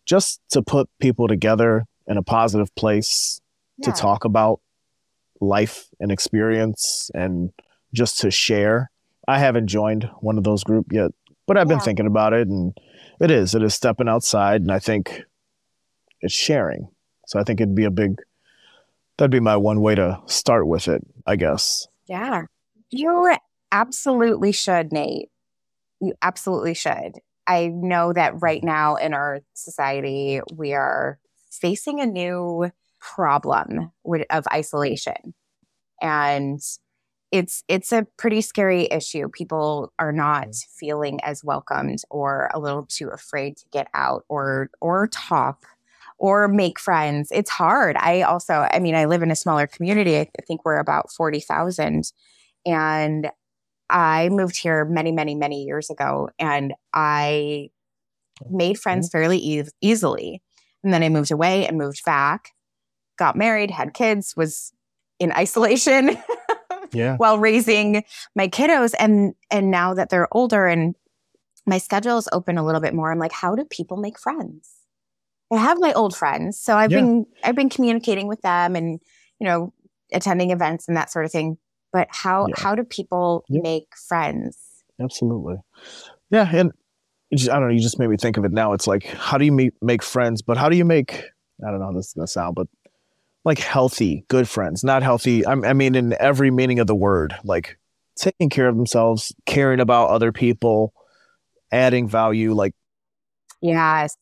just 0.07 0.41
to 0.51 0.63
put 0.63 0.89
people 1.01 1.29
together 1.29 1.85
in 2.07 2.17
a 2.17 2.23
positive 2.23 2.75
place 2.75 3.41
to 3.83 3.93
talk 3.93 4.25
about 4.25 4.61
life 5.41 5.89
and 6.01 6.11
experience 6.13 7.11
and 7.15 7.51
just 7.93 8.19
to 8.21 8.31
share 8.31 8.91
i 9.29 9.39
haven't 9.39 9.67
joined 9.67 10.09
one 10.21 10.39
of 10.39 10.45
those 10.45 10.63
group 10.65 10.87
yet 10.93 11.11
but 11.47 11.57
i've 11.59 11.69
been 11.69 11.79
Yeah. 11.79 11.85
thinking 11.85 12.07
about 12.07 12.33
it 12.33 12.49
and 12.49 12.77
it 13.21 13.31
is 13.31 13.55
it 13.55 13.63
is 13.63 13.75
stepping 13.75 14.09
outside 14.09 14.61
and 14.63 14.71
i 14.73 14.79
think 14.79 15.23
it's 16.21 16.33
sharing 16.35 16.89
so 17.27 17.39
i 17.41 17.45
think 17.45 17.61
it'd 17.61 17.75
be 17.75 17.85
a 17.85 17.91
big 17.91 18.17
that'd 19.19 19.31
be 19.33 19.41
my 19.41 19.57
one 19.57 19.81
way 19.81 19.95
to 19.97 20.19
start 20.27 20.67
with 20.69 20.87
it 20.89 21.03
i 21.27 21.35
guess 21.37 21.87
Yeah. 22.09 22.43
You 22.95 23.35
absolutely 23.73 24.53
should, 24.53 24.93
Nate. 24.93 25.31
You 26.03 26.15
absolutely 26.21 26.75
should. 26.75 27.21
I 27.47 27.69
know 27.69 28.13
that 28.13 28.35
right 28.43 28.61
mm-hmm. 28.61 28.67
now 28.67 28.97
in 28.97 29.15
our 29.15 29.41
society, 29.55 30.41
we 30.53 30.75
are 30.75 31.19
facing 31.51 32.01
a 32.01 32.07
new 32.07 32.71
problem 33.01 33.93
with, 34.05 34.27
of 34.31 34.45
isolation. 34.53 35.35
And 36.01 36.61
it's 37.31 37.65
it's 37.69 37.93
a 37.93 38.07
pretty 38.19 38.41
scary 38.43 38.89
issue. 38.91 39.29
People 39.29 39.93
are 39.99 40.13
not 40.13 40.49
mm-hmm. 40.49 40.79
feeling 40.79 41.21
as 41.23 41.45
welcomed 41.45 42.03
or 42.11 42.51
a 42.53 42.59
little 42.59 42.85
too 42.85 43.09
afraid 43.09 43.57
to 43.59 43.65
get 43.73 43.87
out 43.95 44.25
or 44.29 44.71
or 44.81 45.07
talk 45.07 45.67
or 46.19 46.49
make 46.49 46.79
friends. 46.79 47.31
It's 47.33 47.51
hard. 47.51 47.97
I 47.97 48.23
also, 48.23 48.69
I 48.71 48.79
mean, 48.79 48.95
I 48.95 49.07
live 49.07 49.23
in 49.23 49.31
a 49.31 49.37
smaller 49.37 49.67
community. 49.67 50.19
I 50.19 50.29
think 50.47 50.65
we're 50.65 50.79
about 50.79 51.11
40,000 51.11 52.13
and 52.65 53.31
I 53.91 54.29
moved 54.31 54.57
here 54.57 54.85
many, 54.85 55.13
many, 55.13 55.35
many 55.35 55.65
years 55.65 55.91
ago, 55.91 56.31
and 56.39 56.75
I 56.93 57.71
made 58.51 58.79
friends 58.79 59.09
mm-hmm. 59.09 59.19
fairly 59.19 59.39
e- 59.39 59.65
easily. 59.81 60.43
And 60.83 60.93
then 60.93 61.03
I 61.03 61.09
moved 61.09 61.31
away 61.31 61.67
and 61.67 61.79
moved 61.79 62.05
back, 62.05 62.51
got 63.19 63.37
married, 63.37 63.71
had 63.71 63.95
kids, 63.95 64.35
was 64.37 64.73
in 65.21 65.31
isolation 65.33 66.17
yeah 66.93 67.17
while 67.17 67.39
raising 67.39 68.03
my 68.35 68.49
kiddos. 68.49 68.95
And 68.99 69.35
and 69.51 69.71
now 69.71 69.95
that 69.95 70.11
they're 70.11 70.29
older 70.33 70.67
and 70.67 70.97
my 71.67 71.79
schedule 71.79 72.19
is 72.19 72.29
open 72.33 72.59
a 72.59 72.65
little 72.65 72.81
bit 72.81 72.95
more, 72.95 73.13
I'm 73.13 73.19
like, 73.21 73.33
how 73.33 73.55
do 73.55 73.65
people 73.65 73.97
make 73.97 74.19
friends? 74.19 74.71
I 75.53 75.59
have 75.59 75.79
my 75.79 75.93
old 75.93 76.17
friends, 76.17 76.59
so 76.59 76.77
I've 76.77 76.91
Yeah. 76.91 77.01
been 77.01 77.27
I've 77.45 77.55
been 77.55 77.69
communicating 77.69 78.27
with 78.27 78.41
them 78.41 78.75
and 78.75 79.01
you 79.39 79.47
know 79.47 79.73
attending 80.13 80.51
events 80.51 80.89
and 80.89 80.97
that 80.97 81.11
sort 81.11 81.25
of 81.25 81.31
thing. 81.31 81.59
But 81.93 82.09
how 82.11 82.47
Yeah. 82.49 82.55
how 82.57 82.75
do 82.75 82.85
people 82.85 83.45
Yeah. 83.49 83.61
make 83.63 83.89
friends? 83.97 84.57
Absolutely. 85.01 85.57
Yeah, 86.31 86.49
and 86.53 86.73
just, 87.35 87.51
I 87.51 87.55
don't 87.59 87.69
know. 87.69 87.75
You 87.75 87.81
just 87.81 87.99
made 87.99 88.09
me 88.09 88.17
think 88.17 88.37
of 88.37 88.45
it 88.45 88.53
now. 88.53 88.73
It's 88.73 88.87
like, 88.87 89.05
how 89.05 89.39
do 89.39 89.45
you 89.45 89.53
meet, 89.53 89.75
make 89.83 90.03
friends? 90.03 90.43
But 90.43 90.57
how 90.57 90.69
do 90.69 90.77
you 90.77 90.85
make? 90.85 91.25
I 91.67 91.71
don't 91.71 91.81
know 91.81 91.87
how 91.87 91.93
this 91.93 92.09
is 92.09 92.13
gonna 92.15 92.27
sound, 92.27 92.55
but 92.55 92.67
like 93.45 93.59
healthy, 93.59 94.25
good 94.29 94.49
friends, 94.49 94.85
not 94.85 95.03
healthy. 95.03 95.45
I, 95.45 95.53
I 95.53 95.73
mean, 95.73 95.95
in 95.95 96.15
every 96.21 96.51
meaning 96.51 96.79
of 96.79 96.87
the 96.87 96.95
word, 96.95 97.35
like 97.45 97.79
taking 98.17 98.49
care 98.51 98.69
of 98.69 98.77
themselves, 98.77 99.35
caring 99.47 99.81
about 99.81 100.11
other 100.11 100.31
people, 100.33 100.93
adding 101.73 102.09
value. 102.09 102.55
Like 102.55 102.75
Yes. 103.61 104.17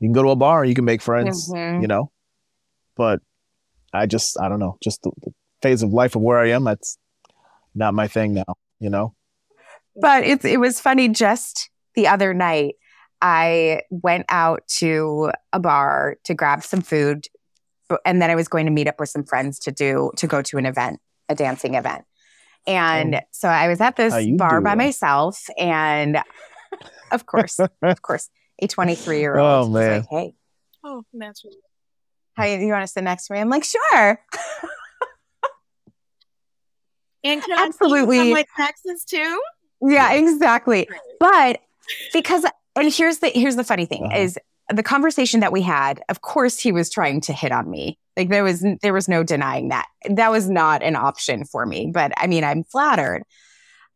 you 0.00 0.08
can 0.08 0.12
go 0.12 0.22
to 0.22 0.30
a 0.30 0.36
bar, 0.36 0.64
you 0.64 0.74
can 0.74 0.84
make 0.84 1.02
friends, 1.02 1.50
Mhm. 1.52 1.82
you 1.82 1.88
know. 1.88 2.10
But 2.96 3.20
I 3.92 4.06
just, 4.06 4.38
I 4.40 4.48
don't 4.48 4.60
know, 4.60 4.76
just 4.82 5.02
the, 5.02 5.10
the 5.22 5.32
phase 5.62 5.82
of 5.82 5.92
life 5.92 6.14
of 6.16 6.22
where 6.22 6.38
I 6.38 6.50
am. 6.50 6.64
That's 6.64 6.98
not 7.74 7.94
my 7.94 8.08
thing 8.08 8.34
now, 8.34 8.56
you 8.78 8.90
know. 8.90 9.14
But 9.96 10.24
it's 10.24 10.44
it 10.44 10.60
was 10.60 10.80
funny 10.80 11.08
just 11.08 11.70
the 11.94 12.06
other 12.08 12.32
night. 12.34 12.74
I 13.22 13.82
went 13.90 14.26
out 14.28 14.62
to 14.78 15.30
a 15.52 15.60
bar 15.60 16.16
to 16.24 16.34
grab 16.34 16.62
some 16.64 16.80
food 16.80 17.26
and 18.06 18.22
then 18.22 18.30
I 18.30 18.34
was 18.34 18.48
going 18.48 18.66
to 18.66 18.72
meet 18.72 18.86
up 18.88 18.98
with 19.00 19.08
some 19.10 19.24
friends 19.24 19.58
to 19.60 19.72
do 19.72 20.10
to 20.16 20.26
go 20.26 20.40
to 20.42 20.56
an 20.58 20.64
event, 20.64 21.00
a 21.28 21.34
dancing 21.34 21.74
event. 21.74 22.04
And 22.66 23.16
Oh. 23.16 23.20
so 23.32 23.48
I 23.48 23.68
was 23.68 23.80
at 23.80 23.96
this 23.96 24.12
How 24.12 24.18
you 24.20 24.36
bar 24.36 24.60
by 24.60 24.70
doing? 24.70 24.78
myself 24.86 25.42
and 25.58 26.22
of 27.10 27.26
course, 27.26 27.58
of 27.82 28.00
course, 28.02 28.30
a 28.62 28.68
23 28.68 29.18
year 29.18 29.36
Oh, 29.36 29.60
old 29.62 29.72
was 29.72 29.80
man. 29.86 30.00
like, 30.00 30.06
"Hey, 30.10 30.34
Oh, 30.84 31.02
naturally. 31.12 31.56
how 32.36 32.44
you, 32.44 32.58
you 32.58 32.72
want 32.72 32.84
to 32.84 32.86
sit 32.86 33.02
next 33.04 33.26
to 33.26 33.34
me?" 33.34 33.40
I'm 33.40 33.50
like, 33.50 33.64
"Sure." 33.64 34.20
And 37.24 37.42
can 37.42 37.58
Absolutely. 37.58 38.18
I 38.18 38.22
see 38.24 38.32
like 38.34 38.48
taxes 38.56 39.04
too? 39.04 39.40
Yeah, 39.82 40.12
exactly. 40.12 40.88
But 41.18 41.60
because 42.12 42.44
and 42.76 42.92
here's 42.92 43.18
the 43.18 43.28
here's 43.28 43.56
the 43.56 43.64
funny 43.64 43.86
thing 43.86 44.04
Uh-huh. 44.06 44.18
is 44.18 44.38
the 44.72 44.82
conversation 44.82 45.40
that 45.40 45.52
we 45.52 45.62
had, 45.62 46.00
of 46.08 46.20
course 46.20 46.58
he 46.60 46.70
was 46.72 46.88
trying 46.90 47.20
to 47.22 47.32
hit 47.32 47.50
on 47.52 47.68
me. 47.70 47.98
Like 48.16 48.28
there 48.28 48.44
was 48.44 48.64
there 48.82 48.92
was 48.92 49.08
no 49.08 49.22
denying 49.22 49.68
that. 49.68 49.86
That 50.08 50.30
was 50.30 50.48
not 50.48 50.82
an 50.82 50.96
option 50.96 51.44
for 51.44 51.66
me, 51.66 51.90
but 51.92 52.12
I 52.16 52.26
mean, 52.26 52.44
I'm 52.44 52.64
flattered. 52.64 53.22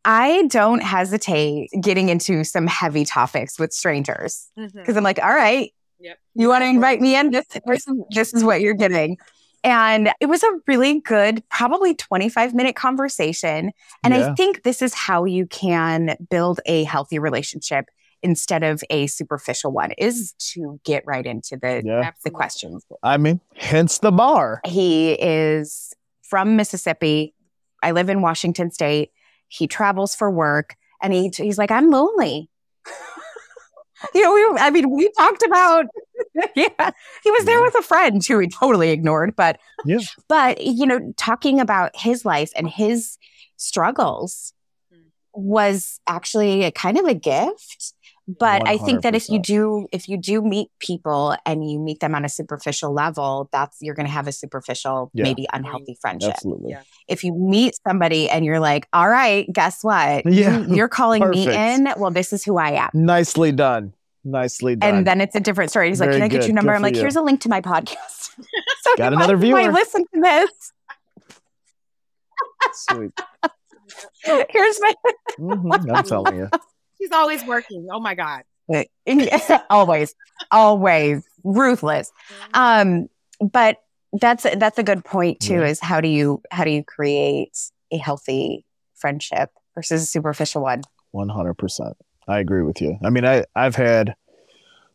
I 0.06 0.46
don't 0.48 0.82
hesitate 0.82 1.70
getting 1.80 2.10
into 2.10 2.44
some 2.44 2.66
heavy 2.66 3.04
topics 3.06 3.58
with 3.58 3.72
strangers 3.72 4.50
because 4.74 4.96
I'm 4.98 5.04
like, 5.04 5.18
all 5.22 5.34
right, 5.34 5.72
Yep. 6.00 6.18
you 6.34 6.48
want 6.48 6.62
to 6.62 6.66
invite 6.68 7.00
me 7.00 7.16
in? 7.16 7.30
This, 7.30 7.46
this, 7.66 7.86
this 8.10 8.34
is 8.34 8.44
what 8.44 8.60
you're 8.60 8.74
getting. 8.74 9.16
And 9.64 10.10
it 10.20 10.26
was 10.26 10.42
a 10.42 10.50
really 10.66 11.00
good, 11.00 11.42
probably 11.48 11.94
25 11.94 12.54
minute 12.54 12.76
conversation. 12.76 13.72
And 14.04 14.12
I 14.12 14.34
think 14.34 14.62
this 14.62 14.82
is 14.82 14.92
how 14.92 15.24
you 15.24 15.46
can 15.46 16.16
build 16.30 16.60
a 16.66 16.84
healthy 16.84 17.18
relationship 17.18 17.86
instead 18.22 18.62
of 18.62 18.82
a 18.90 19.06
superficial 19.06 19.72
one 19.72 19.92
is 19.98 20.34
to 20.38 20.78
get 20.84 21.02
right 21.06 21.24
into 21.26 21.56
the, 21.56 21.82
Yeah. 21.84 22.10
the 22.24 22.30
questions. 22.30 22.84
I 23.02 23.16
mean, 23.16 23.40
hence 23.56 23.98
the 23.98 24.12
bar. 24.12 24.60
He 24.66 25.12
is 25.12 25.94
from 26.22 26.56
Mississippi. 26.56 27.34
I 27.82 27.92
live 27.92 28.08
in 28.10 28.20
Washington 28.22 28.70
State. 28.70 29.12
He 29.48 29.66
travels 29.66 30.14
for 30.14 30.30
work 30.30 30.76
and 31.02 31.12
he, 31.12 31.30
he's 31.34 31.58
like, 31.58 31.70
I'm 31.70 31.90
lonely. 31.90 32.50
you 34.14 34.22
know, 34.22 34.34
we, 34.34 34.58
I 34.60 34.70
mean, 34.70 34.90
we 34.90 35.10
talked 35.16 35.42
about, 35.42 35.86
yeah, 36.56 36.90
he 37.22 37.30
was 37.30 37.44
there 37.44 37.58
Yeah. 37.58 37.64
with 37.64 37.74
a 37.76 37.82
friend 37.82 38.24
who 38.26 38.38
he 38.38 38.48
totally 38.48 38.90
ignored, 38.90 39.34
but, 39.36 39.58
Yeah. 39.84 39.98
but, 40.28 40.60
you 40.62 40.86
know, 40.86 41.12
talking 41.16 41.60
about 41.60 41.90
his 41.94 42.24
life 42.24 42.50
and 42.56 42.68
his 42.68 43.18
struggles 43.56 44.52
Mm. 44.92 45.10
was 45.32 46.00
actually 46.06 46.64
a 46.64 46.70
kind 46.70 46.98
of 46.98 47.06
a 47.06 47.14
gift. 47.14 47.92
But 48.26 48.66
I 48.66 48.78
think 48.78 49.02
that 49.02 49.14
if 49.14 49.28
you 49.28 49.38
do, 49.38 49.86
if 49.92 50.08
you 50.08 50.16
do 50.16 50.40
meet 50.40 50.68
people 50.80 51.36
and 51.44 51.70
you 51.70 51.78
meet 51.78 52.00
them 52.00 52.14
on 52.14 52.24
a 52.24 52.28
superficial 52.30 52.90
level, 52.94 53.50
that's 53.52 53.76
you're 53.82 53.94
going 53.94 54.06
to 54.06 54.12
have 54.12 54.26
a 54.26 54.32
superficial, 54.32 55.10
Yeah. 55.12 55.24
maybe 55.24 55.46
unhealthy 55.52 55.98
friendship. 56.00 56.30
Absolutely. 56.30 56.70
Yeah. 56.70 56.80
If 57.06 57.22
you 57.22 57.34
meet 57.34 57.74
somebody 57.86 58.30
and 58.30 58.42
you're 58.46 58.60
like, 58.60 58.88
"All 58.94 59.10
right, 59.10 59.46
guess 59.52 59.84
what? 59.84 60.24
Yeah. 60.24 60.60
You, 60.60 60.74
you're 60.74 60.88
calling 60.88 61.28
me 61.28 61.54
in. 61.54 61.92
Well, 61.98 62.10
this 62.10 62.32
is 62.32 62.42
who 62.44 62.56
I 62.56 62.70
am." 62.70 62.88
Nicely 62.94 63.52
done. 63.52 63.92
Nicely 64.24 64.76
done. 64.76 64.94
And 64.94 65.06
then 65.06 65.20
it's 65.20 65.34
a 65.34 65.40
different 65.40 65.70
story. 65.70 65.88
He's 65.88 66.00
like, 66.00 66.10
"Can 66.12 66.22
I 66.22 66.28
get 66.28 66.40
good. 66.40 66.46
your 66.48 66.54
number?" 66.54 66.72
Good 66.72 66.76
I'm 66.76 66.82
like, 66.82 66.94
you. 66.94 67.00
"Here's 67.00 67.16
a 67.16 67.22
link 67.22 67.40
to 67.42 67.48
my 67.48 67.60
podcast." 67.60 68.30
so 68.82 68.96
Got 68.96 69.12
another 69.12 69.36
might, 69.36 69.46
you 69.46 69.54
might 69.54 69.62
viewer. 69.64 69.72
listen 69.72 70.04
to 70.14 70.20
this. 70.20 70.72
Sweet. 72.72 73.12
Here's 74.50 74.80
my 74.80 74.94
Mhm, 75.38 75.90
I'm 75.94 76.04
telling 76.04 76.36
you. 76.36 76.48
She's 76.98 77.12
always 77.12 77.44
working. 77.44 77.86
Oh 77.92 78.00
my 78.00 78.14
God. 78.14 78.42
always, 79.68 80.14
always 80.50 81.22
ruthless. 81.44 82.10
Um, 82.54 83.08
but 83.40 83.78
that's 84.14 84.44
that's 84.56 84.78
a 84.78 84.82
good 84.82 85.04
point 85.04 85.40
too. 85.40 85.54
Yeah. 85.60 85.66
Is 85.66 85.80
how 85.80 86.00
do 86.00 86.08
you 86.08 86.40
how 86.50 86.64
do 86.64 86.70
you 86.70 86.82
create 86.82 87.56
a 87.92 87.98
healthy 87.98 88.64
friendship 88.94 89.50
versus 89.74 90.02
a 90.02 90.06
superficial 90.06 90.62
one? 90.62 90.82
One 91.10 91.28
hundred 91.28 91.54
percent. 91.54 91.96
I 92.28 92.38
agree 92.38 92.62
with 92.62 92.80
you. 92.80 92.98
I 93.04 93.10
mean, 93.10 93.24
I 93.24 93.44
I've 93.54 93.76
had 93.76 94.14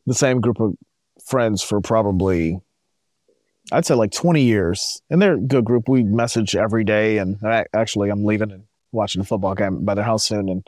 the 0.08 0.14
same 0.14 0.42
group 0.42 0.60
of 0.60 0.76
friends 1.26 1.62
for 1.62 1.80
probably, 1.82 2.60
I'd 3.72 3.86
say 3.86 3.94
like 3.94 4.12
twenty 4.12 4.42
years, 4.44 5.02
and 5.10 5.22
they're 5.22 5.36
a 5.36 5.40
good 5.40 5.66
group. 5.66 5.88
We 5.88 6.04
message 6.04 6.56
every 6.56 6.84
day, 6.84 7.18
and 7.20 7.38
I, 7.44 7.66
actually, 7.74 8.10
I'm 8.10 8.26
leaving 8.26 8.52
and 8.52 8.64
watching 8.92 9.22
a 9.22 9.26
football 9.26 9.54
game 9.56 9.86
by 9.86 9.94
their 9.96 10.04
house 10.04 10.26
soon. 10.26 10.50
And 10.50 10.68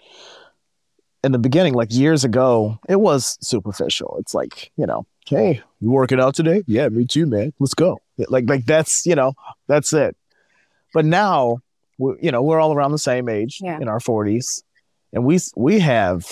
in 1.23 1.31
the 1.31 1.39
beginning, 1.39 1.73
like 1.73 1.91
years 1.93 2.23
ago, 2.23 2.79
it 2.89 2.99
was 2.99 3.37
superficial. 3.41 4.17
It's 4.19 4.33
like 4.35 4.71
you 4.77 4.85
know, 4.85 5.05
hey, 5.27 5.61
you 5.79 5.89
working 5.91 6.19
out 6.19 6.35
today? 6.35 6.63
Yeah, 6.67 6.89
me 6.89 7.05
too, 7.05 7.25
man. 7.25 7.53
Let's 7.59 7.73
go. 7.73 7.99
Like 8.29 8.47
like 8.47 8.65
that's 8.65 9.05
you 9.05 9.15
know 9.15 9.33
that's 9.67 9.93
it. 9.93 10.15
But 10.93 11.05
now, 11.05 11.59
we, 11.97 12.15
you 12.21 12.31
know, 12.31 12.43
we're 12.43 12.59
all 12.59 12.73
around 12.73 12.91
the 12.91 12.97
same 12.99 13.29
age 13.29 13.59
Yeah. 13.63 13.79
in 13.79 13.87
our 13.87 13.99
forties, 13.99 14.63
and 15.13 15.25
we 15.25 15.39
we 15.55 15.79
have 15.79 16.25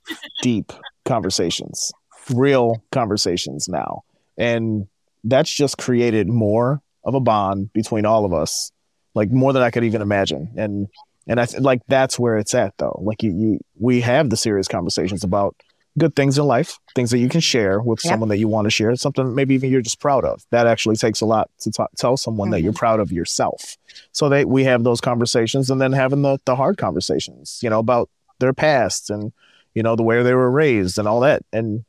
deep 0.42 0.72
conversations, 1.04 1.92
real 2.34 2.82
conversations 2.92 3.68
now, 3.68 4.02
and 4.36 4.86
that's 5.24 5.52
just 5.52 5.78
created 5.78 6.28
more 6.28 6.80
of 7.04 7.14
a 7.14 7.20
bond 7.20 7.72
between 7.72 8.04
all 8.04 8.24
of 8.24 8.32
us, 8.32 8.70
like 9.14 9.30
more 9.30 9.52
than 9.52 9.62
I 9.62 9.70
could 9.70 9.84
even 9.84 10.02
imagine. 10.02 10.50
And 10.56 10.88
and 11.26 11.40
I 11.40 11.46
th- 11.46 11.62
like 11.62 11.82
that's 11.88 12.18
where 12.18 12.36
it's 12.36 12.54
at 12.54 12.76
though. 12.78 13.00
Like 13.02 13.22
you, 13.22 13.32
you 13.32 13.58
we 13.78 14.00
have 14.02 14.30
the 14.30 14.36
serious 14.36 14.68
conversations 14.68 15.24
about 15.24 15.56
good 15.98 16.14
things 16.14 16.38
in 16.38 16.44
life, 16.44 16.78
things 16.94 17.10
that 17.10 17.18
you 17.18 17.28
can 17.28 17.40
share 17.40 17.80
with 17.80 18.04
Yep. 18.04 18.10
someone 18.10 18.28
that 18.28 18.38
you 18.38 18.48
want 18.48 18.66
to 18.66 18.70
share, 18.70 18.94
something 18.96 19.34
maybe 19.34 19.54
even 19.54 19.70
you're 19.70 19.80
just 19.80 20.00
proud 20.00 20.24
of. 20.24 20.44
That 20.50 20.66
actually 20.66 20.96
takes 20.96 21.20
a 21.20 21.26
lot 21.26 21.50
to 21.60 21.70
t- 21.70 21.82
tell 21.96 22.16
someone 22.16 22.50
that 22.50 22.60
you're 22.60 22.72
mm-hmm. 22.72 22.78
proud 22.78 23.00
of 23.00 23.10
yourself. 23.10 23.76
So 24.12 24.28
they 24.28 24.44
we 24.44 24.64
have 24.64 24.84
those 24.84 25.00
conversations, 25.00 25.70
and 25.70 25.80
then 25.80 25.92
having 25.92 26.22
the 26.22 26.38
the 26.44 26.56
hard 26.56 26.76
conversations, 26.78 27.60
you 27.62 27.70
know, 27.70 27.78
about 27.78 28.10
their 28.38 28.52
past 28.52 29.10
and 29.10 29.32
you 29.74 29.82
know 29.82 29.96
the 29.96 30.02
way 30.02 30.22
they 30.22 30.34
were 30.34 30.50
raised 30.50 30.98
and 30.98 31.06
all 31.06 31.20
that. 31.20 31.42
And 31.52 31.84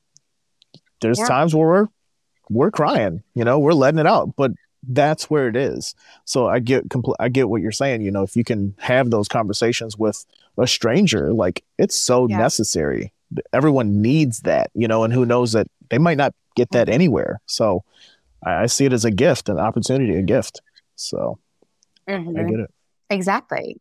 there's 1.02 1.20
Yeah. 1.20 1.28
times 1.28 1.56
where 1.56 1.68
we're 1.68 1.88
we're 2.50 2.72
crying, 2.72 3.24
you 3.36 3.44
know, 3.44 3.60
we're 3.60 3.74
letting 3.74 4.00
it 4.00 4.08
out, 4.08 4.36
but 4.38 4.52
that's 4.88 5.30
where 5.30 5.50
it 5.50 5.56
is. 5.56 5.94
So 6.24 6.48
I 6.48 6.60
get 6.60 6.88
compl- 6.90 7.16
I 7.20 7.30
get 7.30 7.50
what 7.50 7.62
you're 7.62 7.72
saying. 7.72 8.02
You 8.02 8.12
know, 8.12 8.24
if 8.24 8.36
you 8.36 8.44
can 8.44 8.74
have 8.80 9.10
those 9.10 9.28
conversations 9.28 9.98
with 9.98 10.26
a 10.58 10.68
stranger, 10.68 11.34
like 11.34 11.64
it's 11.78 11.96
so 11.96 12.28
Yeah. 12.28 12.38
necessary. 12.38 13.12
Everyone 13.52 14.02
needs 14.02 14.42
that, 14.42 14.72
you 14.74 14.88
know, 14.88 15.04
and 15.04 15.14
who 15.14 15.26
knows 15.26 15.52
that 15.52 15.68
they 15.90 15.98
might 15.98 16.18
not 16.18 16.34
get 16.56 16.72
that 16.72 16.88
mm-hmm. 16.88 16.94
anywhere. 16.94 17.42
So 17.46 17.84
I, 18.46 18.64
I 18.64 18.66
see 18.68 18.86
it 18.86 18.94
as 18.94 19.04
a 19.04 19.12
gift, 19.12 19.50
an 19.50 19.60
opportunity, 19.60 20.16
a 20.16 20.24
gift. 20.24 20.62
So 20.96 21.38
I 22.08 22.14
mm-hmm. 22.14 22.50
get 22.50 22.60
it. 22.60 22.72
Exactly. 23.10 23.78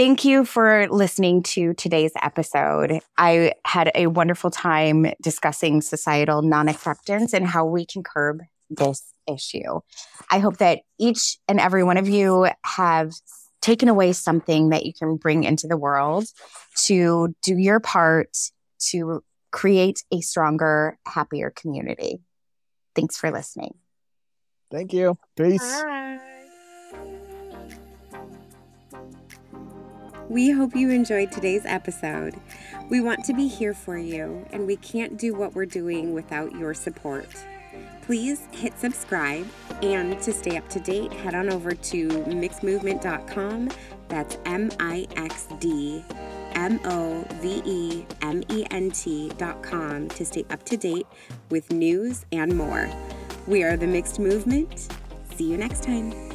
Thank 0.00 0.24
you 0.24 0.46
for 0.46 0.88
listening 0.88 1.42
to 1.42 1.74
today's 1.74 2.12
episode. 2.22 3.00
I 3.18 3.52
had 3.66 3.92
a 3.94 4.06
wonderful 4.06 4.50
time 4.50 5.12
discussing 5.20 5.82
societal 5.82 6.40
non 6.40 6.70
acceptance 6.70 7.34
and 7.34 7.46
how 7.46 7.66
we 7.66 7.84
can 7.84 8.02
curb 8.02 8.40
this 8.70 9.12
issue. 9.30 9.80
I 10.30 10.38
hope 10.38 10.56
that 10.56 10.80
each 10.98 11.36
and 11.48 11.60
every 11.60 11.84
one 11.84 11.98
of 11.98 12.08
you 12.08 12.48
have 12.64 13.12
taken 13.60 13.90
away 13.90 14.14
something 14.14 14.70
that 14.70 14.86
you 14.86 14.94
can 14.94 15.16
bring 15.16 15.44
into 15.44 15.66
the 15.66 15.76
world 15.76 16.24
to 16.86 17.34
do 17.42 17.58
your 17.58 17.78
part 17.78 18.34
to 18.92 19.22
create 19.52 20.02
a 20.10 20.22
stronger, 20.22 20.98
happier 21.06 21.50
community. 21.54 22.20
Thanks 22.94 23.18
for 23.18 23.30
listening. 23.30 23.74
Thank 24.70 24.94
you. 24.94 25.18
Peace. 25.36 25.60
All 25.62 25.84
We 30.30 30.52
hope 30.52 30.76
you 30.76 30.90
enjoyed 30.90 31.32
today's 31.32 31.66
episode. 31.66 32.36
We 32.88 33.00
want 33.00 33.24
to 33.24 33.34
be 33.34 33.48
here 33.48 33.74
for 33.74 33.98
you, 33.98 34.46
and 34.52 34.64
we 34.64 34.76
can't 34.76 35.18
do 35.18 35.34
what 35.34 35.56
we're 35.56 35.66
doing 35.66 36.14
without 36.14 36.52
your 36.52 36.72
support. 36.72 37.26
Please 38.02 38.46
hit 38.52 38.78
subscribe, 38.78 39.44
and 39.82 40.22
to 40.22 40.32
stay 40.32 40.56
up 40.56 40.68
to 40.68 40.78
date, 40.78 41.12
head 41.12 41.34
on 41.34 41.50
over 41.50 41.72
to 41.72 42.08
mixdmovement.com. 42.08 43.70
That's 44.06 44.38
M 44.46 44.70
I 44.78 45.08
X 45.16 45.48
D 45.58 46.04
M 46.52 46.78
O 46.84 47.26
V 47.40 47.62
E 47.64 48.06
M 48.22 48.44
E 48.50 48.64
N 48.70 48.92
T.com 48.92 50.08
to 50.10 50.24
stay 50.24 50.44
up 50.48 50.62
to 50.66 50.76
date 50.76 51.08
with 51.50 51.72
news 51.72 52.24
and 52.30 52.56
more. 52.56 52.88
We 53.48 53.64
are 53.64 53.76
the 53.76 53.86
Mixd 53.86 54.20
Movement. 54.20 54.86
See 55.34 55.50
you 55.50 55.56
next 55.56 55.82
time. 55.82 56.29